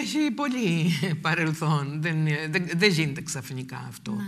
έχει 0.02 0.32
πολύ 0.32 0.92
παρελθόν. 1.22 2.02
Δεν, 2.02 2.28
δεν, 2.50 2.70
δεν 2.76 2.92
γίνεται 2.92 3.22
ξαφνικά 3.22 3.86
αυτό. 3.88 4.12
Ναι. 4.12 4.24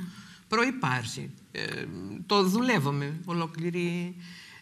Προϋπάρχει. 0.47 1.29
Ε, 1.51 1.85
το 2.25 2.43
δουλεύουμε 2.43 3.19
ολόκληρη 3.25 4.15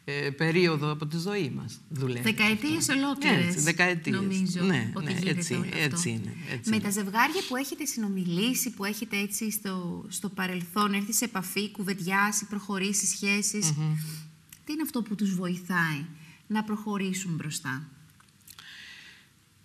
ε, 0.07 0.29
περίοδο 0.29 0.91
από 0.91 1.05
τη 1.05 1.17
ζωή 1.17 1.51
μας. 1.55 1.79
Δουλεύουμε. 1.89 2.31
Δεκαετίες 2.31 2.87
ολόκληρες, 2.89 3.45
Έτσι, 3.45 3.59
δεκαετίες. 3.59 4.15
νομίζω, 4.15 4.61
Ναι, 4.65 4.91
ότι 4.93 5.05
ναι, 5.05 5.19
γίνεται 5.19 5.39
έτσι, 5.39 5.53
όλο 5.53 5.63
αυτό. 5.63 5.77
έτσι 5.77 6.09
είναι. 6.09 6.33
Έτσι 6.51 6.69
Με 6.69 6.75
είναι. 6.75 6.85
τα 6.85 6.91
ζευγάρια 6.91 7.41
που 7.47 7.55
έχετε 7.55 7.85
συνομιλήσει, 7.85 8.69
που 8.69 8.85
έχετε 8.85 9.17
έτσι 9.17 9.51
στο, 9.51 10.05
στο 10.09 10.29
παρελθόν 10.29 10.93
έρθει 10.93 11.13
σε 11.13 11.25
επαφή, 11.25 11.71
κουβεντιάσει, 11.71 12.45
προχωρήσεις 12.45 13.09
σχέσεις, 13.09 13.71
τι 14.65 14.71
είναι 14.73 14.81
αυτό 14.81 15.01
που 15.01 15.15
τους 15.15 15.35
βοηθάει 15.35 16.05
να 16.47 16.63
προχωρήσουν 16.63 17.35
μπροστά; 17.35 17.89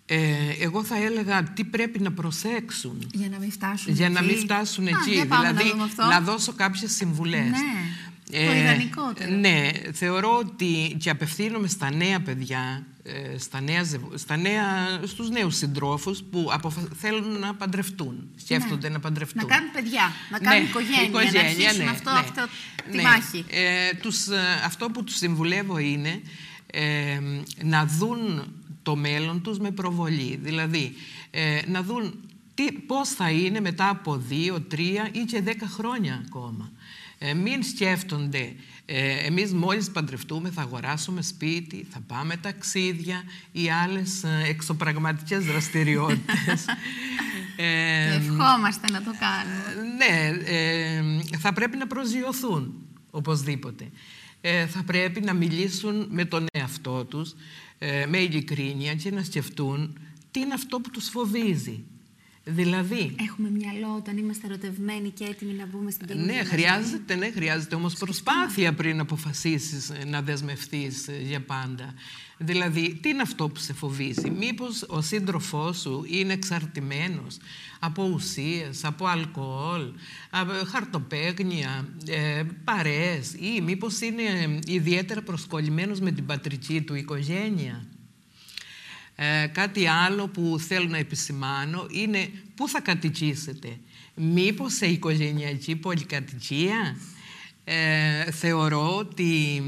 Ε, 0.05 0.49
εγώ 0.59 0.83
θα 0.83 0.97
έλεγα 1.03 1.43
τι 1.43 1.63
πρέπει 1.63 1.99
να 1.99 2.11
προσέξουν 2.11 3.07
Για 3.13 3.29
να 3.29 3.39
μην 3.39 3.51
φτάσουν 3.51 3.93
για 3.93 4.05
εκεί. 4.05 4.13
να 4.13 4.21
μην 4.21 4.37
φτάσουν 4.37 4.85
Α, 4.87 4.89
εκεί. 4.89 5.11
για 5.11 5.27
πάμε 5.27 5.47
δηλαδή, 5.47 5.63
να 5.67 5.71
δούμε 5.71 6.15
αυτό. 6.15 6.31
δώσω 6.31 6.53
κάποιες 6.53 6.91
συμβουλές. 6.91 7.49
Ναι, 7.49 7.90
το 8.31 8.55
ιδανικότερο. 8.55 9.31
Ναι, 9.31 9.69
θεωρώ 9.93 10.37
ότι 10.37 10.95
και 10.99 11.09
απευθύνομαι 11.09 11.67
στα 11.67 11.91
νέα 11.93 12.19
παιδιά, 12.21 12.85
ε, 13.03 13.37
στα 13.37 13.61
νέα, 13.61 13.83
ζευ- 13.83 14.17
στα 14.17 14.37
νέα, 14.37 14.65
στους 15.05 15.29
νέους 15.29 15.55
συντρόφους 15.55 16.23
που 16.31 16.49
αποφα- 16.51 16.87
θέλουν 16.99 17.39
να 17.39 17.55
παντρευτούν, 17.55 18.29
σκέφτονται 18.35 18.89
να 18.89 18.99
παντρευτούν. 18.99 19.41
Να 19.47 19.55
κάνουν 19.55 19.71
παιδιά, 19.71 20.11
να 20.31 20.39
κάνουν 20.39 20.63
οικογένεια, 20.65 21.31
να 21.33 21.39
αρχίσουν 21.39 21.87
αυτό, 21.87 22.09
αυτό 22.09 22.47
τη 22.91 22.95
ναι. 22.97 23.01
μάχη. 23.03 23.45
Ε, 23.49 23.93
τους, 24.01 24.27
ε, 24.27 24.61
αυτό 24.65 24.89
που 24.89 25.03
τους 25.03 25.15
συμβουλεύω 25.15 25.77
είναι 25.77 26.21
ε, 26.67 27.19
να 27.63 27.85
δουν 27.85 28.53
το 28.83 28.95
μέλλον 28.95 29.41
τους 29.41 29.59
με 29.59 29.71
προβολή. 29.71 30.39
Δηλαδή, 30.43 30.93
ε, 31.31 31.59
να 31.67 31.83
δουν 31.83 32.13
τι, 32.53 32.71
πώς 32.71 33.09
θα 33.09 33.29
είναι 33.29 33.59
μετά 33.59 33.89
από 33.89 34.17
δύο, 34.17 34.61
τρία 34.61 35.09
ή 35.11 35.19
και 35.19 35.41
δέκα 35.41 35.67
χρόνια 35.67 36.23
ακόμα. 36.27 36.71
Ε, 37.23 37.33
μην 37.33 37.63
σκέφτονται, 37.63 38.53
ε, 38.85 39.25
εμείς 39.25 39.53
μόλις 39.53 39.91
παντρευτούμε 39.91 40.49
θα 40.49 40.61
αγοράσουμε 40.61 41.21
σπίτι, 41.21 41.87
θα 41.89 41.99
πάμε 42.07 42.37
ταξίδια 42.37 43.23
ή 43.51 43.69
άλλες 43.69 44.23
ε, 44.23 44.43
εξωπραγματικές 44.47 45.45
δραστηριότητες. 45.45 46.65
Ε, 47.55 48.09
Το 48.09 48.33
ευχόμαστε 48.33 48.91
να 48.91 49.03
το 49.03 49.11
κάνουμε. 49.19 49.95
ναι, 49.97 50.37
ε, 50.45 51.03
θα 51.37 51.53
πρέπει 51.53 51.77
να 51.77 51.87
προσγειωθούν 51.87 52.73
οπωσδήποτε. 53.11 53.89
Ε, 54.41 54.65
θα 54.67 54.83
πρέπει 54.83 55.21
να 55.21 55.33
μιλήσουν 55.33 56.07
με 56.09 56.25
τον 56.25 56.45
εαυτό 56.53 57.05
τους, 57.05 57.35
ε, 57.79 58.05
με 58.05 58.17
ειλικρίνεια 58.17 58.95
και 58.95 59.11
να 59.11 59.23
σκεφτούν 59.23 59.99
τι 60.31 60.39
είναι 60.39 60.53
αυτό 60.53 60.79
που 60.79 60.89
τους 60.89 61.09
φοβίζει. 61.09 61.83
Δηλαδή, 62.43 63.15
Έχουμε 63.19 63.49
μυαλό 63.49 63.95
όταν 63.95 64.17
είμαστε 64.17 64.47
ερωτευμένοι 64.47 65.09
και 65.09 65.23
έτοιμοι 65.23 65.53
να 65.53 65.65
μπούμε 65.65 65.91
στην 65.91 66.07
καινούργια 66.07 66.33
ναι, 66.33 66.39
μας 66.39 66.47
χρειάζεται, 66.47 67.15
ναι, 67.15 67.31
χρειάζεται 67.31 67.75
όμως 67.75 67.93
προσπάθεια 67.93 68.73
πριν 68.73 68.99
αποφασίσεις 68.99 69.89
ε, 69.89 70.05
να 70.05 70.21
δεσμευτείς 70.21 71.07
ε, 71.07 71.21
για 71.21 71.41
πάντα. 71.41 71.93
Δηλαδή, 72.37 72.99
τι 73.01 73.09
είναι 73.09 73.21
αυτό 73.21 73.49
που 73.49 73.59
σε 73.59 73.73
φοβίζει; 73.73 74.29
Μήπως 74.29 74.85
ο 74.87 75.01
σύντροφός 75.01 75.79
σου 75.79 76.03
είναι 76.07 76.33
εξαρτημένος 76.33 77.37
από 77.79 78.09
ουσίες, 78.13 78.85
από 78.85 79.05
αλκοόλ, 79.05 79.91
από 80.29 80.51
χαρτοπέγνια, 80.65 81.87
ε, 82.07 82.43
παρέες 82.63 83.33
ή 83.33 83.61
μήπως 83.61 83.99
είναι 83.99 84.21
ε, 84.21 84.59
ιδιαίτερα 84.73 85.21
προσκολλημένος 85.21 85.99
με 85.99 86.11
την 86.11 86.25
πατρική 86.25 86.81
του 86.81 86.95
οικογένεια; 86.95 87.87
Ε, 89.23 89.47
κάτι 89.47 89.87
άλλο 89.87 90.27
που 90.27 90.59
θέλω 90.67 90.87
να 90.87 90.97
επισημάνω 90.97 91.87
είναι 91.91 92.29
πού 92.55 92.67
θα 92.67 92.81
κατοικήσετε. 92.81 93.77
Μήπως 94.15 94.73
σε 94.73 94.85
οικογενειακή 94.85 95.75
πολυκατοικία; 95.75 96.97
Ε, 97.63 98.31
θεωρώ 98.31 98.97
ότι 98.97 99.61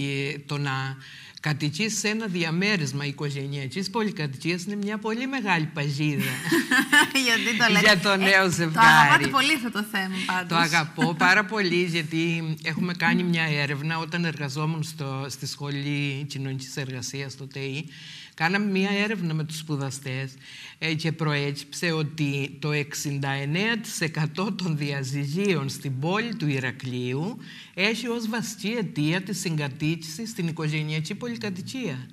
ε, 0.00 0.38
το 0.46 0.58
να 0.58 0.96
κατοικείς 1.40 1.98
σε 1.98 2.08
ένα 2.08 2.26
διαμέρισμα 2.26 3.04
οικογενειακής 3.04 3.90
πολυκατοικίας 3.90 4.64
είναι 4.64 4.76
μια 4.76 4.98
πολύ 4.98 5.26
μεγάλη 5.26 5.64
παγίδα. 5.64 6.24
Γιατί 7.26 7.56
το 7.58 7.66
λέτε; 7.72 7.80
Για 7.80 7.98
το 7.98 8.16
νέο 8.16 8.44
Το 8.44 8.50
ζευγάρι. 8.50 8.86
αγαπάτε 8.86 9.28
πολύ 9.28 9.54
αυτό 9.54 9.70
το 9.70 9.82
θέμα 9.82 10.16
πάντως. 10.26 10.48
Το 10.48 10.56
αγαπώ 10.56 11.14
πάρα 11.14 11.44
πολύ 11.44 11.84
γιατί 11.84 12.54
έχουμε 12.62 12.94
κάνει 12.94 13.22
μια 13.22 13.44
έρευνα 13.44 13.98
όταν 13.98 14.24
εργαζόμουν 14.24 14.82
στο, 14.82 15.26
στη 15.28 15.46
Σχολή 15.46 16.24
Κοινωνικής 16.28 16.76
Εργασίας, 16.76 17.32
στο 17.32 17.46
ΤΕΗ. 17.46 17.88
Κάναμε 18.34 18.70
μια 18.70 18.90
έρευνα 18.90 19.34
με 19.34 19.44
τους 19.44 19.58
σπουδαστές 19.58 20.34
ε, 20.78 20.94
και 20.94 21.12
προέκυψε 21.12 21.92
ότι 21.92 22.56
το 22.60 22.70
69% 24.36 24.56
των 24.56 24.76
διαζυγίων 24.76 25.68
στην 25.68 25.98
πόλη 25.98 26.34
του 26.34 26.48
Ηρακλείου 26.48 27.38
έχει 27.74 28.08
ως 28.08 28.28
βασική 28.28 28.68
αιτία 28.78 29.22
τη 29.22 29.34
συγκατοίκηση 29.34 30.26
στην 30.26 30.48
οικογενειακή 30.48 31.14
πολυκατοικία. 31.14 32.08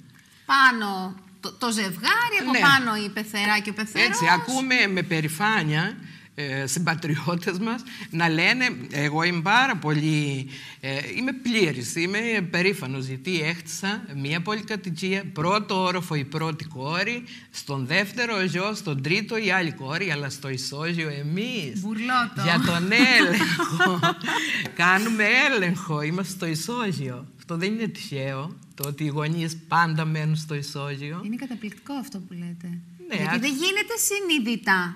Πάνω 0.45 1.15
το, 1.39 1.53
το 1.53 1.71
ζευγάρι, 1.71 2.38
από 2.41 2.51
Ναι. 2.51 2.60
πάνω 2.60 2.95
η 3.06 3.10
πεθερά 3.10 3.60
και 3.60 3.69
ο 3.69 3.73
πεθερός. 3.73 4.08
Έτσι, 4.08 4.25
ακούμε 4.30 4.88
με 4.88 5.01
περηφάνεια 5.01 5.97
ε, 6.39 6.67
συμπατριώτες 6.67 7.58
μας 7.60 7.84
να 8.10 8.30
λένε 8.30 8.78
εγώ 8.91 9.23
είμαι 9.23 9.41
πάρα 9.41 9.76
πολύ, 9.78 10.47
ε, 10.80 11.00
είμαι 11.17 11.32
πλήρης, 11.34 11.95
είμαι 11.95 12.47
περήφανος 12.52 13.06
γιατί 13.06 13.41
έχτισα 13.41 14.06
μια 14.15 14.41
πολυκατοικία, 14.41 15.23
πρώτο 15.34 15.82
όροφο 15.84 16.15
η 16.15 16.23
πρώτη 16.23 16.63
κόρη, 16.65 17.23
στον 17.52 17.86
δεύτερο 17.86 18.41
γιο, 18.43 18.73
στον 18.76 19.02
τρίτο 19.02 19.38
η 19.38 19.52
άλλη 19.52 19.71
κόρη, 19.71 20.12
αλλά 20.12 20.30
στο 20.30 20.50
ισόγειο 20.50 21.10
εμείς. 21.10 21.82
Μπουρλότο. 21.82 22.41
Για 22.43 22.62
τον 22.65 22.89
έλεγχο. 22.91 24.00
Κάνουμε 24.84 25.23
έλεγχο, 25.52 26.02
είμαστε 26.02 26.34
στο 26.34 26.45
ισόγειο. 26.45 27.28
Αυτό 27.38 27.58
δεν 27.58 27.73
είναι 27.73 27.88
τυχαίο, 27.88 28.56
το 28.76 28.88
ότι 28.88 29.04
οι 29.04 29.08
γονείς 29.08 29.58
πάντα 29.67 30.06
μένουν 30.06 30.36
στο 30.36 30.56
ισόγειο. 30.56 31.21
Είναι 31.26 31.36
καταπληκτικό 31.36 31.93
αυτό 31.93 32.17
που 32.19 32.34
λέτε. 32.34 32.67
Ναι, 33.08 33.15
Γιατί 33.15 33.36
α- 33.36 33.39
δεν 33.39 33.52
γίνεται 33.54 33.93
συνειδητά. 34.08 34.95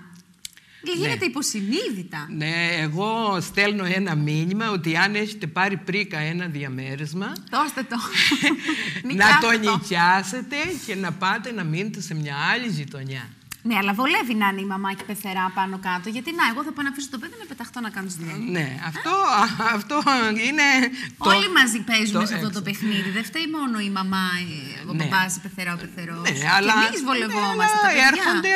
Γίνεται 0.84 1.18
Ναι. 1.20 1.26
υποσυνείδητα. 1.26 2.28
Ναι, 2.30 2.68
εγώ 2.80 3.38
στέλνω 3.42 3.86
ένα 3.86 4.16
μήνυμα 4.16 4.72
ότι 4.72 4.98
αν 4.98 5.16
έχετε 5.16 5.48
πάρει 5.48 5.78
πρίκα 5.78 6.20
ένα 6.20 6.46
διαμέρισμα, 6.48 7.34
Δώστε 7.52 7.84
το. 7.90 7.96
να 9.04 9.08
Νοικιάστε 9.08 9.48
το 9.48 9.72
νοικιάσετε 9.72 10.56
και 10.86 10.96
να 10.96 11.12
πάτε 11.12 11.52
να 11.52 11.64
μείνετε 11.64 12.02
σε 12.02 12.14
μια 12.16 12.36
άλλη 12.54 12.68
γειτονιά. 12.68 13.30
Ναι, 13.64 13.76
αλλά 13.82 13.94
βολεύει 13.94 14.34
να 14.42 14.48
είναι 14.52 14.62
η 14.62 14.70
μαμά 14.74 14.90
και 14.94 15.04
η 15.08 15.10
πεθερά 15.12 15.46
πάνω 15.56 15.76
κάτω. 15.88 16.08
Γιατί 16.16 16.30
να, 16.40 16.44
εγώ 16.52 16.62
θα 16.68 16.72
πάω 16.74 16.84
να 16.88 16.92
αφήσω 16.94 17.10
το 17.16 17.18
παιδί 17.22 17.36
να 17.42 17.46
πεταχτώ 17.52 17.80
να 17.86 17.90
κάνω 17.96 18.08
τη 18.12 18.16
δουλειά. 18.20 18.36
Ναι, 18.56 18.68
αυτό, 18.92 19.14
αυτό 19.78 19.98
είναι. 20.48 20.68
το- 21.24 21.30
Όλοι 21.34 21.48
μαζί 21.60 21.80
παίζουμε 21.90 22.20
το 22.24 22.26
σε 22.30 22.36
αυτό 22.38 22.50
το 22.56 22.60
έξω. 22.62 22.68
παιχνίδι. 22.68 23.10
Δεν 23.18 23.24
φταίει 23.30 23.48
μόνο 23.58 23.76
η 23.88 23.90
μαμά, 23.98 24.26
η- 24.50 24.90
ο 24.90 24.94
Ναι. 24.94 24.98
παπάς, 25.04 25.30
η 25.38 25.40
πεθερά, 25.46 25.72
ο 25.78 25.80
πεθερός. 25.84 26.22
Ναι, 26.28 26.34
και 26.40 26.48
αλλά, 26.58 26.74
εμείς 26.88 27.02
βολευόμαστε 27.10 27.78
ναι, 27.78 27.84
τα 27.86 27.90
αλλά 27.90 28.02
παιδιά. 28.02 28.10
έρχονται, 28.12 28.56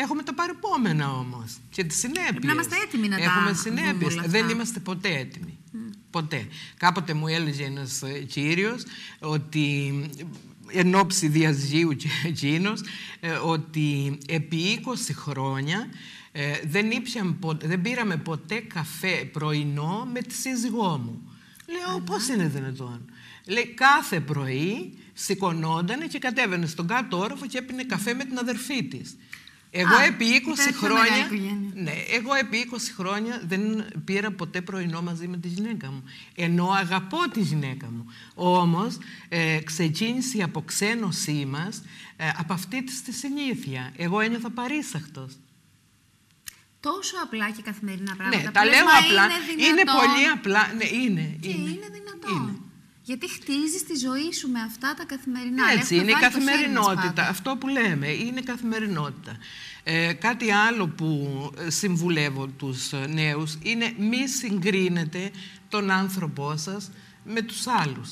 έχουμε 0.00 0.22
τα 0.22 0.34
παρεπόμενα 0.34 1.12
όμως 1.12 1.56
και 1.70 1.84
τις 1.84 1.98
συνέπειες. 1.98 2.44
να 2.44 2.52
είμαστε 2.52 2.76
έτοιμοι 2.84 3.08
να 3.08 3.16
τα 3.16 3.22
Έχουμε 3.22 3.40
δούμε 3.44 3.54
συνέπειες. 3.56 4.12
όλα 4.12 4.20
αυτά. 4.20 4.30
Δεν 4.32 4.48
είμαστε 4.48 4.80
ποτέ 4.80 5.08
έτοιμοι. 5.08 5.58
Ποτέ. 6.10 6.46
Κάποτε 6.76 7.14
μου 7.14 7.26
έλεγε 7.28 7.64
ένας 7.64 8.02
ε, 8.02 8.18
κύριος 8.18 8.82
ότι 9.20 9.94
εν 10.72 10.94
ώψη 10.94 11.28
διαζυγίου 11.28 11.92
και 11.96 12.08
εκείνος 12.26 12.80
ε, 13.20 13.30
ότι 13.30 14.18
επί 14.28 14.80
20 14.84 15.12
χρόνια 15.14 15.88
ε, 16.32 16.52
δεν, 16.64 16.90
ήπιαν 16.90 17.38
πο- 17.38 17.58
δεν 17.62 17.80
πήραμε 17.80 18.16
ποτέ 18.16 18.60
καφέ 18.60 19.28
πρωινό 19.32 20.08
με 20.12 20.20
τη 20.20 20.34
σύζυγό 20.34 20.98
μου. 20.98 21.22
Λέω, 21.66 22.00
πώς 22.00 22.28
είναι 22.28 22.46
δυνατόν; 22.46 23.04
Λέει, 23.46 23.66
κάθε 23.66 24.20
πρωί 24.20 24.98
σηκωνόταν 25.12 26.08
και 26.08 26.18
κατέβαινε 26.18 26.66
στον 26.66 26.86
κάτω 26.86 27.18
όροφο 27.18 27.46
και 27.46 27.58
έπινε 27.58 27.84
καφέ 27.84 28.14
με 28.14 28.24
την 28.24 28.38
αδερφή 28.38 28.84
της. 28.84 29.16
Εγώ 29.72 29.94
Α, 29.96 30.04
επί 30.04 30.24
20 30.24 30.28
ήταν 30.40 30.54
πιο 30.54 30.74
χρόνια, 30.78 31.02
μεγάλη 31.02 31.20
οικογένεια. 31.24 31.70
ναι, 31.74 31.92
εγώ 32.10 32.34
επί 32.34 32.70
20 32.72 32.76
χρόνια 32.96 33.42
δεν 33.46 33.84
πήρα 34.04 34.30
ποτέ 34.30 34.60
πρωινό 34.60 35.02
μαζί 35.02 35.28
με 35.28 35.36
τη 35.36 35.48
γυναίκα 35.48 35.90
μου. 35.90 36.04
Ενώ 36.34 36.70
αγαπώ 36.70 37.28
τη 37.32 37.40
γυναίκα 37.40 37.86
μου. 37.90 38.06
Όμως 38.34 38.98
ε, 39.28 39.58
ξεκίνησε 39.64 40.38
η 40.38 40.42
αποξένωσή 40.42 41.46
μας 41.48 41.82
ε, 42.16 42.28
από 42.38 42.52
αυτή 42.52 42.84
της 42.84 43.02
τη 43.02 43.12
συνήθεια. 43.12 43.92
Εγώ 43.96 44.20
ένιωθα 44.20 44.50
παρήσαχτος. 44.50 45.38
Τόσο 46.80 47.14
απλά 47.22 47.50
και 47.50 47.62
καθημερινά 47.62 48.16
πράγματα. 48.16 48.38
Ναι, 48.38 48.44
που 48.44 48.50
τα 48.52 48.64
λες, 48.64 48.74
λέω 48.74 48.84
«Μα 48.84 48.92
απλά. 48.92 49.24
Είναι, 49.24 49.62
Είναι, 49.64 49.74
δυνατόν». 49.76 50.00
πολύ 50.00 50.26
απλά. 50.34 50.72
Ναι, 50.76 50.84
είναι. 50.84 51.36
Και 51.40 51.48
είναι. 51.48 51.68
είναι 51.70 51.88
δυνατόν. 51.92 52.42
Είναι. 52.42 52.58
Γιατί 53.10 53.28
χτίζεις 53.30 53.84
τη 53.86 53.94
ζωή 53.96 54.32
σου 54.32 54.48
με 54.50 54.60
αυτά 54.60 54.94
τα 54.94 55.04
καθημερινά. 55.04 55.64
αλλά 55.64 55.80
Έτσι, 55.80 55.94
έχουμε 55.94 56.10
είναι 56.10 56.18
η 56.18 56.20
βάλει 56.20 56.32
το 56.32 56.40
χέρι 56.40 56.50
μας 56.50 56.54
καθημερινότητα. 56.54 57.06
πάντα. 57.06 57.28
Αυτό 57.28 57.56
που 57.60 57.68
λέμε 57.68 58.08
είναι 58.08 58.40
καθημερινότητα. 58.40 59.36
Ε, 59.82 60.12
κάτι 60.12 60.50
άλλο 60.50 60.88
που 60.88 61.06
ε, 61.58 61.70
συμβουλεύω 61.70 62.46
τους 62.46 62.92
ε, 62.92 63.06
νέους 63.06 63.58
είναι 63.62 63.92
μη 63.98 64.28
συγκρίνετε 64.28 65.30
τον 65.68 65.90
άνθρωπό 65.90 66.56
σας 66.56 66.90
με 67.24 67.42
τους 67.42 67.66
άλλους. 67.66 68.10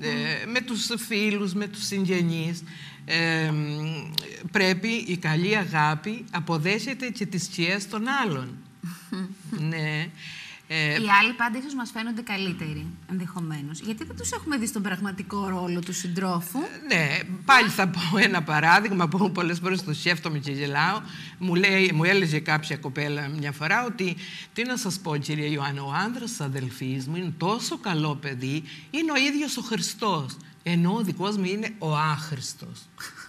Ε, 0.00 0.46
με 0.46 0.60
τους 0.60 0.90
φίλους, 1.06 1.54
με 1.54 1.66
τους 1.66 1.86
συγγενείς. 1.86 2.62
Ε, 3.04 3.50
μ, 3.50 4.10
πρέπει 4.50 4.88
η 4.88 5.16
καλή 5.16 5.56
αγάπη 5.56 6.24
αποδέχεται 6.30 7.08
και 7.08 7.26
τις 7.26 7.44
σκιές 7.44 7.88
των 7.88 8.04
άλλων. 8.22 8.56
ναι. 9.68 10.08
Ε, 10.76 10.92
Οι 10.92 11.06
άλλοι 11.20 11.32
πάντα 11.36 11.58
ίσως 11.58 11.74
μας 11.74 11.90
φαίνονται 11.90 12.20
καλύτεροι 12.20 12.86
ενδεχομένως. 13.10 13.80
Γιατί 13.80 14.04
δεν 14.04 14.16
τους 14.16 14.30
έχουμε 14.32 14.56
δει 14.56 14.66
στον 14.66 14.82
πραγματικό 14.82 15.48
ρόλο 15.48 15.80
του 15.80 15.92
συντρόφου. 15.92 16.58
Ναι, 16.88 17.18
πάλι 17.44 17.68
θα 17.68 17.88
πω 17.88 18.18
ένα 18.18 18.42
παράδειγμα 18.42 19.08
που 19.08 19.32
πολλές 19.32 19.58
φορές 19.58 19.82
το 19.84 19.94
σκέφτομαι 19.94 20.38
και 20.38 20.52
γελάω. 20.52 21.00
Μου, 21.38 21.54
λέει, 21.54 21.90
μου 21.94 22.04
έλεγε 22.04 22.38
κάποια 22.38 22.76
κοπέλα 22.76 23.28
μια 23.28 23.52
φορά 23.52 23.84
ότι 23.84 24.16
τι 24.52 24.62
να 24.64 24.76
σας 24.76 24.98
πω 24.98 25.16
κυρία 25.16 25.46
Ιωάννα, 25.46 25.82
ο 25.82 25.92
άντρας 26.06 26.30
της 26.30 26.40
αδελφής 26.40 27.06
μου 27.06 27.16
είναι 27.16 27.34
τόσο 27.38 27.78
καλό 27.78 28.14
παιδί, 28.14 28.62
είναι 28.90 29.12
ο 29.12 29.16
ίδιος 29.16 29.56
ο 29.56 29.60
Χριστός. 29.62 30.36
Ενώ 30.62 30.94
ο 30.94 31.02
δικός 31.02 31.36
μου 31.36 31.44
είναι 31.44 31.74
ο 31.78 31.96
άχρηστος. 31.96 32.78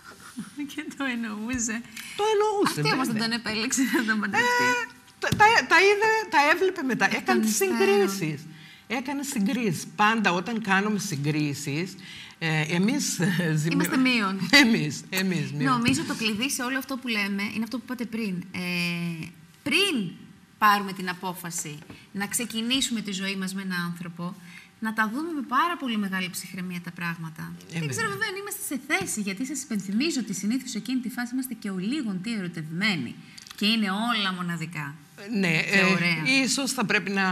και 0.75 0.85
το 0.97 1.03
εννοούσε. 1.03 1.81
Το 2.17 2.23
εννοούσε 2.31 2.79
Αυτή 2.79 2.93
όμως 2.93 3.07
δεν 3.07 3.17
βέβαια. 3.17 3.21
τον 3.27 3.31
επέλεξε 3.31 3.81
να 3.81 4.05
τον 4.05 4.19
παντρευτεί. 4.19 4.94
Ε, 5.31 5.35
τα, 5.35 5.45
τα, 5.45 5.65
τα 5.67 5.75
είδε, 5.81 6.09
τα 6.29 6.37
έβλεπε 6.53 6.81
μετά. 6.83 7.05
Έκανε 7.15 7.41
τις 7.41 7.51
υστέρων. 7.51 8.09
συγκρίσεις. 8.09 8.45
Έκανε 8.87 9.23
συγκρίσεις. 9.23 9.85
Πάντα 9.95 10.31
όταν 10.31 10.61
κάνουμε 10.61 10.99
συγκρίσεις, 10.99 11.95
ε, 12.39 12.61
εμείς... 12.75 13.19
ε, 13.19 13.53
ζημιω- 13.55 13.71
Είμαστε 13.71 13.97
μείον. 13.97 14.39
Εμείς, 14.63 15.01
εμείς 15.09 15.51
μείον. 15.51 15.71
Νομίζω 15.71 16.03
το 16.03 16.13
κλειδί 16.15 16.49
σε 16.51 16.63
όλο 16.63 16.77
αυτό 16.77 16.97
που 16.97 17.07
λέμε 17.07 17.43
είναι 17.53 17.63
αυτό 17.63 17.77
που 17.77 17.83
είπατε 17.85 18.05
πριν. 18.05 18.43
Ε, 18.51 19.25
πριν 19.63 20.11
πάρουμε 20.57 20.93
την 20.93 21.09
απόφαση 21.09 21.77
να 22.11 22.27
ξεκινήσουμε 22.27 23.01
τη 23.01 23.11
ζωή 23.11 23.35
μας 23.35 23.53
με 23.53 23.61
έναν 23.61 23.81
άνθρωπο, 23.85 24.35
να 24.79 24.93
τα 24.93 25.09
δούμε 25.13 25.31
με 25.31 25.41
πάρα 25.47 25.77
πολύ 25.77 25.97
μεγάλη 25.97 26.29
ψυχραιμία 26.29 26.81
τα 26.83 26.91
πράγματα. 26.91 27.53
Δεν 27.59 27.67
βέβαια. 27.71 27.87
ξέρω 27.89 28.07
βέβαια 28.09 28.27
αν 28.27 28.35
είμαστε 28.35 28.61
σε 28.75 28.79
θέση, 28.87 29.21
γιατί 29.21 29.45
σας 29.45 29.61
υπενθυμίζω 29.63 30.19
ότι 30.19 30.33
συνήθως 30.33 30.69
σε 30.69 30.77
εκείνη 30.77 30.99
τη 30.99 31.09
φάση 31.09 31.29
είμαστε 31.33 31.53
και 31.53 31.69
ο 31.69 31.77
λίγον 31.77 32.21
τι 32.21 32.33
ερωτευμένοι. 32.33 33.15
Και 33.55 33.65
είναι 33.65 33.89
όλα 33.91 34.33
μοναδικά. 34.33 34.95
Ναι, 35.39 35.61
Και 35.61 35.77
ε, 35.79 35.83
ωραία. 35.83 36.43
ίσως 36.43 36.71
θα 36.71 36.85
πρέπει 36.85 37.11
να 37.11 37.25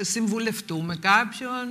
συμβουλευτούμε 0.00 0.96
κάποιον, 0.96 1.66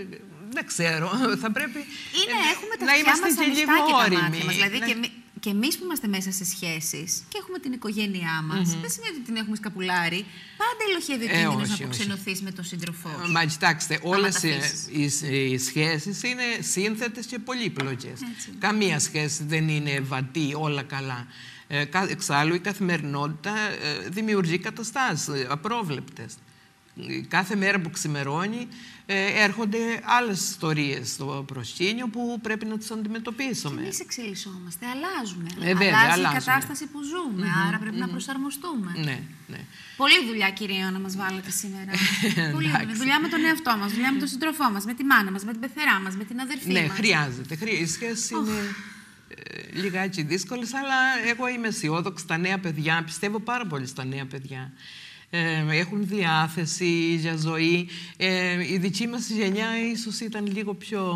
ε, 0.00 0.18
δεν 0.50 0.66
ξέρω, 0.66 1.08
θα 1.42 1.50
πρέπει 1.52 1.78
Είναι, 1.78 2.36
ε, 2.46 2.50
έχουμε 2.54 2.74
τα 2.78 2.84
να 2.84 2.90
αυτιά 2.92 3.04
είμαστε 3.06 3.26
μας 3.26 3.34
και 3.38 3.44
ανοιχτά 3.44 3.72
λίγο 3.72 3.86
και 3.86 3.92
τα 3.92 3.98
όριμοι. 4.04 4.20
μάτια 4.22 4.44
μας. 4.44 4.54
Δηλαδή 4.54 4.78
Ναι. 4.78 4.86
και, 4.86 4.92
εμεί- 4.92 5.12
και 5.40 5.50
εμείς 5.50 5.78
που 5.78 5.84
είμαστε 5.84 6.06
μέσα 6.08 6.30
σε 6.32 6.44
σχέσεις 6.44 7.10
και 7.28 7.36
έχουμε 7.42 7.58
την 7.58 7.72
οικογένειά 7.72 8.36
μας, 8.50 8.66
δεν 8.82 8.90
σημαίνει 8.94 9.14
ότι 9.16 9.24
την 9.28 9.36
έχουμε 9.36 9.56
σκαπουλάρει. 9.56 10.20
Πάντα 10.62 10.82
ελοχεύει 10.90 11.24
ο 11.24 11.28
Ε, 11.28 11.40
κίνδυνος 11.40 11.56
όχι, 11.60 11.68
να 11.68 11.74
όχι. 11.74 11.82
αποξενωθείς 11.82 12.42
με 12.42 12.50
τον 12.50 12.64
σύντροφό 12.64 13.10
σου. 13.24 13.32
Μα 13.32 13.44
κοιτάξτε, 13.44 13.98
όλες 14.02 14.40
τα 14.40 14.48
οι, 14.48 14.52
αφήσεις. 14.56 15.20
οι, 15.22 15.50
οι 15.52 15.58
σχέσεις 15.58 16.22
είναι 16.22 16.42
σύνθετες 16.60 17.26
και 17.26 17.38
πολύπλοκες. 17.38 18.18
Έτσι. 18.34 18.48
Καμία 18.58 18.98
σχέση 18.98 19.44
δεν 19.44 19.68
είναι 19.68 20.00
βατή, 20.00 20.54
όλα 20.56 20.82
καλά. 20.82 21.26
Ε, 21.74 21.84
κα- 21.84 22.06
εξάλλου 22.10 22.54
η 22.54 22.58
καθημερινότητα 22.58 23.52
ε, 23.58 24.08
δημιουργεί 24.08 24.58
καταστάσεις 24.58 25.28
ε, 25.28 25.46
απρόβλεπτες. 25.50 26.34
Ε, 27.08 27.20
Κάθε 27.28 27.56
μέρα 27.56 27.80
που 27.80 27.90
ξημερώνει 27.90 28.68
ε, 29.06 29.42
έρχονται 29.44 29.78
άλλες 30.04 30.50
ιστορίες 30.50 31.10
στο 31.10 31.44
προσκήνιο 31.46 32.06
που 32.08 32.38
πρέπει 32.42 32.64
να 32.66 32.78
τις 32.78 32.90
αντιμετωπίσουμε. 32.90 33.80
Εμείς 33.80 34.00
εξελισσόμαστε, 34.00 34.86
αλλάζουμε. 34.86 35.48
Ε, 35.60 35.74
βέβαια, 35.74 35.88
Αλλάζει 35.88 36.08
η 36.08 36.12
αλλάζουμε. 36.12 36.38
κατάσταση 36.44 36.86
που 36.86 36.98
ζούμε, 37.02 37.46
άρα 37.68 37.78
πρέπει 37.78 37.96
να 37.96 38.08
προσαρμοστούμε. 38.08 38.92
Ναι, 38.96 39.18
ναι. 39.46 39.58
Πολλή 39.96 40.26
δουλειά, 40.26 40.50
κυρία, 40.50 40.90
να 40.90 40.98
μας 40.98 41.16
βάλετε 41.16 41.50
σήμερα. 41.50 41.90
Πολύ 42.52 42.66
Εντάξει. 42.68 42.86
δουλειά. 42.86 42.96
Δουλειά 42.98 43.20
με 43.20 43.28
τον 43.28 43.44
εαυτό 43.44 43.76
μας, 43.76 43.92
δουλειά 43.92 44.12
με 44.12 44.18
τον 44.18 44.28
σύντροφό 44.28 44.70
μας, 44.70 44.84
με 44.84 44.94
τη 44.94 45.04
μάνα 45.04 45.30
μας, 45.30 45.44
με 45.44 45.52
την 45.52 45.60
πεθερά 45.60 46.00
μας, 46.00 46.16
με 46.16 46.24
την 46.24 46.40
αδερφή 46.40 46.72
Ναι, 46.72 46.82
μας. 46.86 46.96
χρειάζεται. 46.96 47.56
Χρει- 47.56 47.80
Οι 47.80 47.86
σχέσει 47.86 48.34
είναι 48.34 48.50
ε, 48.50 48.74
λιγάκι 49.72 50.22
δύσκολες, 50.22 50.74
αλλά 50.74 51.30
εγώ 51.30 51.48
είμαι 51.48 51.68
αισιόδοξη. 51.68 52.26
Τα 52.26 52.36
νέα 52.36 52.58
παιδιά, 52.58 53.02
πιστεύω 53.04 53.40
πάρα 53.40 53.66
πολύ 53.66 53.86
στα 53.86 54.04
νέα 54.04 54.26
παιδιά. 54.26 54.72
Ε, 55.30 55.64
έχουν 55.70 56.06
διάθεση 56.06 57.14
για 57.14 57.36
ζωή. 57.36 57.88
Ε, 58.16 58.72
η 58.72 58.78
δική 58.78 59.06
μας 59.06 59.28
γενιά 59.30 59.66
ίσως 59.92 60.20
ήταν 60.20 60.46
λίγο 60.46 60.74
πιο 60.74 61.12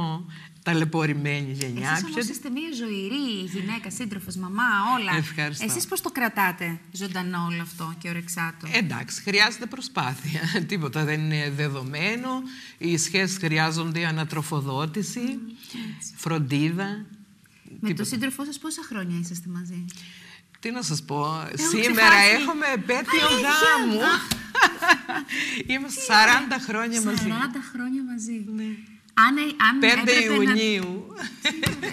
ταλαιπωρημένη 0.62 1.52
γενιά. 1.52 1.90
Εσείς 1.90 2.04
Πιο- 2.04 2.12
όμως 2.14 2.28
είστε 2.28 2.50
μια 2.50 2.68
ζωηρή 2.76 3.44
γυναίκα, 3.52 3.90
σύντροφος, 3.90 4.36
μαμά, 4.36 4.62
όλα. 4.98 5.16
Ευχαριστώ. 5.16 5.64
Εσείς 5.64 5.86
πώς 5.86 6.00
το 6.00 6.10
κρατάτε 6.10 6.78
ζωντανό 6.92 7.46
όλο 7.50 7.62
αυτό 7.62 7.94
και 7.98 8.08
ορεξάτο; 8.08 8.66
Εντάξει, 8.72 9.22
χρειάζεται 9.22 9.66
προσπάθεια. 9.66 10.40
Τίποτα 10.68 11.04
δεν 11.04 11.20
είναι 11.20 11.52
δεδομένο. 11.56 12.42
Οι 12.78 12.96
σχέσεις 12.98 13.36
χρειάζονται 13.38 14.06
ανατροφοδότηση, 14.06 15.38
φροντίδα. 16.16 17.04
Με 17.88 17.94
τον 17.94 18.04
σύντροφό 18.06 18.44
σας 18.44 18.58
πόσα 18.58 18.82
χρόνια 18.88 19.18
είσαστε 19.20 19.48
μαζί; 19.48 19.84
Τι 20.60 20.70
να 20.70 20.82
σας 20.82 21.02
πω, 21.04 21.48
Έχω 21.58 21.68
σήμερα 21.68 22.08
ξεχάσει. 22.08 22.42
έχουμε 22.42 22.66
επέτειο 22.74 23.26
Αλήθεια. 23.26 23.50
γάμου. 23.62 24.00
Είμαστε 25.72 26.00
40 26.08 26.56
χρόνια 26.66 27.00
40 27.00 27.04
μαζί. 27.04 27.28
χρόνια 27.72 28.02
μαζί. 28.10 28.44
Ναι. 28.56 28.70
Αν, 29.26 29.36
ε- 29.36 29.56
αν 29.68 29.74
5 29.80 29.82
έπρεπε 29.82 30.24
Ιουνίου. 30.34 31.06
Να... 31.14 31.86
Ε, 31.86 31.90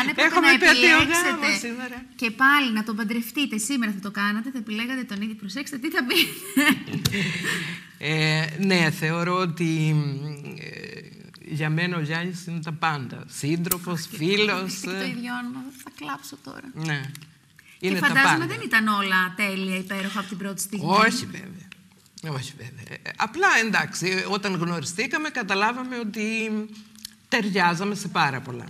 Αν 0.00 0.08
έπρεπε 0.08 0.22
Έχουμε 0.28 0.46
να 0.46 0.52
επέτειο 0.52 0.88
γάμο 0.88 1.00
επιλέξετε 1.02 1.66
σήμερα. 1.68 2.04
και 2.16 2.30
πάλι 2.30 2.72
να 2.72 2.82
τον 2.84 2.96
παντρευτείτε 2.96 3.58
σήμερα 3.58 3.92
θα 3.92 4.00
το 4.00 4.10
κάνατε, 4.10 4.50
θα 4.50 4.58
επιλέγατε 4.58 5.02
τον 5.04 5.22
ίδιο. 5.22 5.34
Προσέξτε 5.34 5.78
τι 5.78 5.90
θα 5.90 6.04
πει. 6.04 6.16
Ε, 7.98 8.44
ναι, 8.58 8.90
θεωρώ 8.90 9.34
ότι 9.38 9.94
ε, 10.60 10.93
για 11.46 11.70
μένα 11.70 11.96
ο 11.96 12.00
Γιάννης 12.00 12.46
είναι 12.46 12.60
τα 12.60 12.72
πάντα. 12.72 13.24
Σύντροφος, 13.28 14.06
φίλος. 14.12 14.62
Έχετε 14.62 14.80
και 14.80 14.86
το 14.86 15.04
ε, 15.04 15.08
ίδιο 15.08 15.32
όνομα. 15.42 15.60
Θα 15.84 15.90
κλάψω 15.96 16.36
τώρα. 16.44 16.70
ναι. 16.72 17.10
Και 17.78 17.86
Είναι 17.90 17.98
τα 18.00 18.06
φαντάζομαι 18.06 18.38
πάντα. 18.38 18.46
δεν 18.54 18.60
ήταν 18.64 18.88
όλα 18.88 19.34
τέλεια, 19.36 19.76
υπέροχα 19.76 20.18
από 20.20 20.28
την 20.28 20.38
πρώτη 20.38 20.60
στιγμή. 20.60 20.86
Όχι 20.86 21.26
βέβαια. 21.26 21.68
Όχι 22.36 22.52
βέβαια. 22.56 22.96
Ε, 23.02 23.10
Απλά 23.16 23.46
εντάξει, 23.64 24.24
όταν 24.28 24.54
γνωριστήκαμε 24.54 25.28
καταλάβαμε 25.28 25.98
ότι 25.98 26.24
ταιριάζαμε 27.28 27.94
σε 27.94 28.08
πάρα 28.08 28.40
πολλά. 28.40 28.64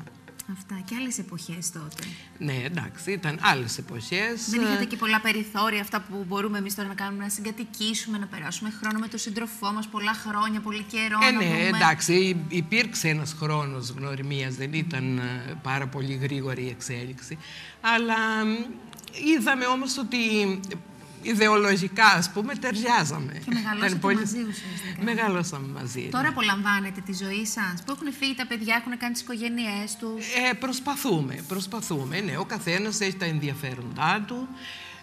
Αυτά 0.52 0.82
και 0.84 0.94
άλλες 0.94 1.18
εποχές 1.18 1.70
τότε. 1.72 2.02
Ναι, 2.38 2.62
εντάξει, 2.64 3.12
ήταν 3.12 3.38
άλλες 3.42 3.78
εποχές. 3.78 4.48
Δεν 4.50 4.60
είχατε 4.62 4.84
και 4.84 4.96
πολλά 4.96 5.20
περιθώρια 5.20 5.80
αυτά 5.80 6.00
που 6.00 6.24
μπορούμε 6.28 6.58
εμείς 6.58 6.74
τώρα 6.74 6.88
να 6.88 6.94
κάνουμε, 6.94 7.22
να 7.24 7.28
συγκατοικήσουμε, 7.30 8.18
να 8.18 8.26
περάσουμε 8.26 8.70
χρόνο 8.82 8.98
με 8.98 9.08
τον 9.08 9.18
σύντροφό 9.18 9.72
μας 9.72 9.86
πολλά 9.88 10.12
χρόνια, 10.14 10.60
πολύ 10.60 10.82
καιρό. 10.82 11.18
Ε, 11.22 11.30
να 11.30 11.38
ναι, 11.38 11.44
δούμε. 11.44 11.76
εντάξει, 11.76 12.14
υ- 12.14 12.52
υπήρξε 12.52 13.08
ένας 13.08 13.32
χρόνος 13.38 13.88
γνωριμίας, 13.90 14.54
δεν 14.54 14.72
ήταν 14.72 15.18
ε, 15.18 15.58
πάρα 15.62 15.86
πολύ 15.86 16.14
γρήγορη 16.14 16.62
η 16.62 16.68
εξέλιξη, 16.68 17.38
αλλά 17.80 18.44
μ, 18.44 18.50
είδαμε 19.36 19.66
όμως 19.66 19.98
ότι 19.98 20.18
ιδεολογικά, 21.24 22.06
ας 22.06 22.30
πούμε, 22.30 22.54
ταιριάζαμε. 22.54 23.32
Και 23.44 23.50
μεγαλώσατε 23.52 23.96
Ήταν 23.96 24.14
μαζί 24.14 24.38
ουσιαστικά. 24.38 25.02
Μεγαλώσαμε 25.02 25.66
μαζί. 25.80 26.00
ναι. 26.00 26.08
Τώρα 26.08 26.28
απολαμβάνετε 26.28 27.00
τη 27.00 27.12
ζωή 27.12 27.46
σας, 27.46 27.82
που 27.84 27.92
έχουν 27.92 28.12
φύγει 28.18 28.34
τα 28.34 28.46
παιδιά, 28.46 28.74
έχουν 28.80 28.98
κάνει 28.98 29.12
τις 29.12 29.22
οικογένειές 29.22 29.96
τους. 29.98 30.26
Ε, 30.50 30.52
προσπαθούμε, 30.52 31.44
προσπαθούμε. 31.48 32.20
Ναι, 32.20 32.36
ο 32.36 32.44
καθένας 32.44 33.00
έχει 33.00 33.16
τα 33.16 33.24
ενδιαφέροντά 33.24 34.24
του, 34.26 34.48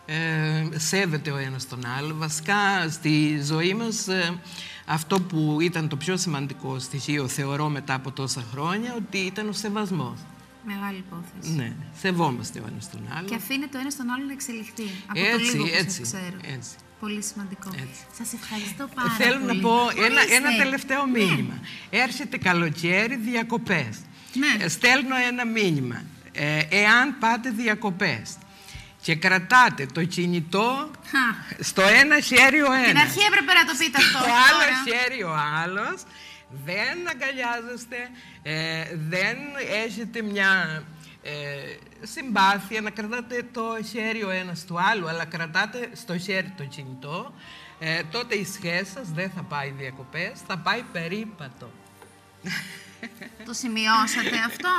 ε, 0.05 0.67
σέβεται 0.77 1.31
ο 1.31 1.37
ένας 1.37 1.67
τον 1.67 1.85
άλλο. 1.97 2.15
Βασικά 2.15 2.89
στη 2.89 3.41
ζωή 3.43 3.73
μας 3.73 4.07
ε, 4.07 4.39
αυτό 4.85 5.21
που 5.21 5.57
ήταν 5.61 5.87
το 5.87 5.95
πιο 5.95 6.17
σημαντικό 6.17 6.79
στοιχείο, 6.79 7.27
θεωρώ 7.27 7.69
μετά 7.69 7.93
από 7.93 8.11
τόσα 8.11 8.43
χρόνια, 8.51 8.93
ότι 8.97 9.17
ήταν 9.17 9.49
ο 9.49 9.51
σεβασμός. 9.51 10.19
Μεγάλη 10.65 10.97
υπόθεση. 10.97 11.53
Ναι, 11.55 11.73
σεβόμαστε 12.01 12.59
ο 12.59 12.65
ένας 12.71 12.89
τον 12.89 13.01
άλλο. 13.17 13.27
Και 13.27 13.35
αφήνετε 13.35 13.77
ο 13.77 13.79
ένας 13.79 13.95
τον 13.95 14.09
άλλον 14.09 14.25
να 14.27 14.33
εξελιχθεί. 14.33 14.87
Από 15.07 15.19
το 15.19 15.25
Έτσι, 15.25 15.51
λίγο 15.55 15.63
που 15.63 15.69
έτσι, 15.73 15.97
σας 15.97 16.07
ξέρω. 16.07 16.37
έτσι. 16.55 16.69
Πολύ 16.99 17.23
σημαντικό. 17.23 17.69
Έτσι. 17.73 18.01
Σας 18.17 18.33
ευχαριστώ 18.33 18.89
πάρα 18.95 19.09
Θέλω 19.09 19.39
πολύ. 19.39 19.55
να 19.55 19.61
πω 19.67 19.75
ένα, 20.05 20.21
Ορίστε. 20.21 20.35
ένα 20.35 20.57
τελευταίο 20.57 21.05
μήνυμα. 21.07 21.59
Έρχεται 21.89 22.37
καλοκαίρι 22.37 23.15
διακοπές. 23.15 23.97
Ναι. 24.33 24.63
Ε, 24.65 24.67
Στέλνω 24.67 25.15
ένα 25.15 25.45
μήνυμα. 25.45 26.03
Ε, 26.31 26.59
εάν 26.69 27.17
πάτε 27.19 27.49
διακοπές 27.49 28.37
και 29.01 29.15
κρατάτε 29.15 29.85
το 29.85 30.03
κινητό 30.05 30.91
Χα. 31.11 31.63
στο 31.63 31.81
ένα 31.81 32.19
χέρι 32.19 32.61
ο 32.61 32.71
ένας. 32.71 32.87
Την 32.87 32.97
αρχή 32.97 33.19
έπρεπε 33.27 33.53
να 33.53 33.65
το 33.65 33.73
πείτε 33.77 33.97
αυτό. 33.97 34.17
Στο 34.17 34.23
όχι 34.23 34.31
άλλο 34.49 34.59
τώρα. 34.59 34.97
χέρι 34.97 35.23
ο 35.23 35.35
άλλος. 35.63 36.01
Δεν 36.65 36.97
αγκαλιάζεστε, 37.09 37.97
ε, 38.43 38.83
δεν 38.95 39.37
έχετε 39.85 40.21
μια 40.21 40.83
ε, 41.21 41.31
συμπάθεια 42.01 42.81
να 42.81 42.89
κρατάτε 42.89 43.43
το 43.51 43.83
χέρι 43.91 44.23
ο 44.23 44.29
ένας 44.29 44.65
του 44.65 44.81
άλλου, 44.81 45.07
αλλά 45.09 45.25
κρατάτε 45.25 45.89
στο 45.93 46.17
χέρι 46.17 46.53
το 46.57 46.63
κινητό, 46.65 47.33
ε, 47.79 48.01
τότε 48.11 48.35
η 48.35 48.45
σχέση 48.45 48.91
σας 48.91 49.07
δεν 49.11 49.29
θα 49.35 49.41
πάει 49.43 49.69
διακοπές, 49.77 50.31
θα 50.47 50.57
πάει 50.57 50.83
περίπατο. 50.91 51.71
Το 53.45 53.53
σημειώσατε 53.53 54.37
αυτό; 54.47 54.69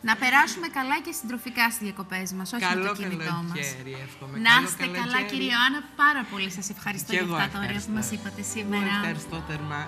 Να 0.00 0.16
περάσουμε 0.16 0.66
καλά 0.68 1.00
και 1.04 1.12
συντροφικά 1.12 1.70
στις 1.70 1.82
διακοπές 1.86 2.32
μας, 2.32 2.52
όχι 2.52 2.62
Καλό 2.64 2.82
με 2.82 2.88
το 2.88 2.94
κινητό 2.94 3.16
μας. 3.24 3.32
καλοκαίρι, 3.32 3.96
εύχομαι. 4.06 4.38
Να 4.38 4.50
Καλό 4.50 4.66
είστε 4.66 4.84
καλά, 4.86 4.98
καλοκαίρι. 4.98 5.24
κύριε 5.30 5.50
Ιωάννα, 5.54 5.80
πάρα 5.96 6.22
πολύ. 6.30 6.50
Σας 6.50 6.70
ευχαριστώ 6.70 7.10
Και 7.12 7.16
για 7.18 7.26
εγώ 7.26 7.34
αυτά 7.34 7.48
τα 7.52 7.58
ωραία 7.58 7.70
που 7.70 7.76
ευχαριστώ. 7.88 7.92
μας 7.92 8.10
είπατε 8.10 8.40
Εγώ 8.40 8.50
σήμερα. 8.54 8.92
Ευχαριστώ 9.00 9.36
θερμά 9.48 9.82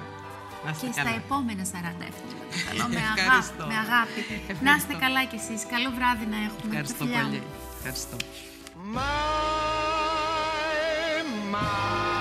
και 0.80 0.88
καλά. 0.94 1.08
στα 1.08 1.10
επόμενα 1.22 1.64
40 1.64 1.68
εφτήματα. 2.10 2.88
Με, 2.88 3.02
αγάπη, 3.14 3.46
με 3.72 3.76
αγάπη. 3.84 4.20
Ευχαριστώ. 4.20 4.64
Να 4.64 4.72
είστε 4.76 4.94
καλά 5.04 5.22
κι 5.30 5.36
εσείς. 5.42 5.60
Καλό 5.72 5.90
βράδυ 5.96 6.26
να 6.34 6.38
έχουμε. 6.46 6.70
Ευχαριστώ 6.70 7.04
πολύ. 7.16 7.42
Ευχαριστώ. 7.76 8.16
My, 8.94 9.00
my. 11.52 12.19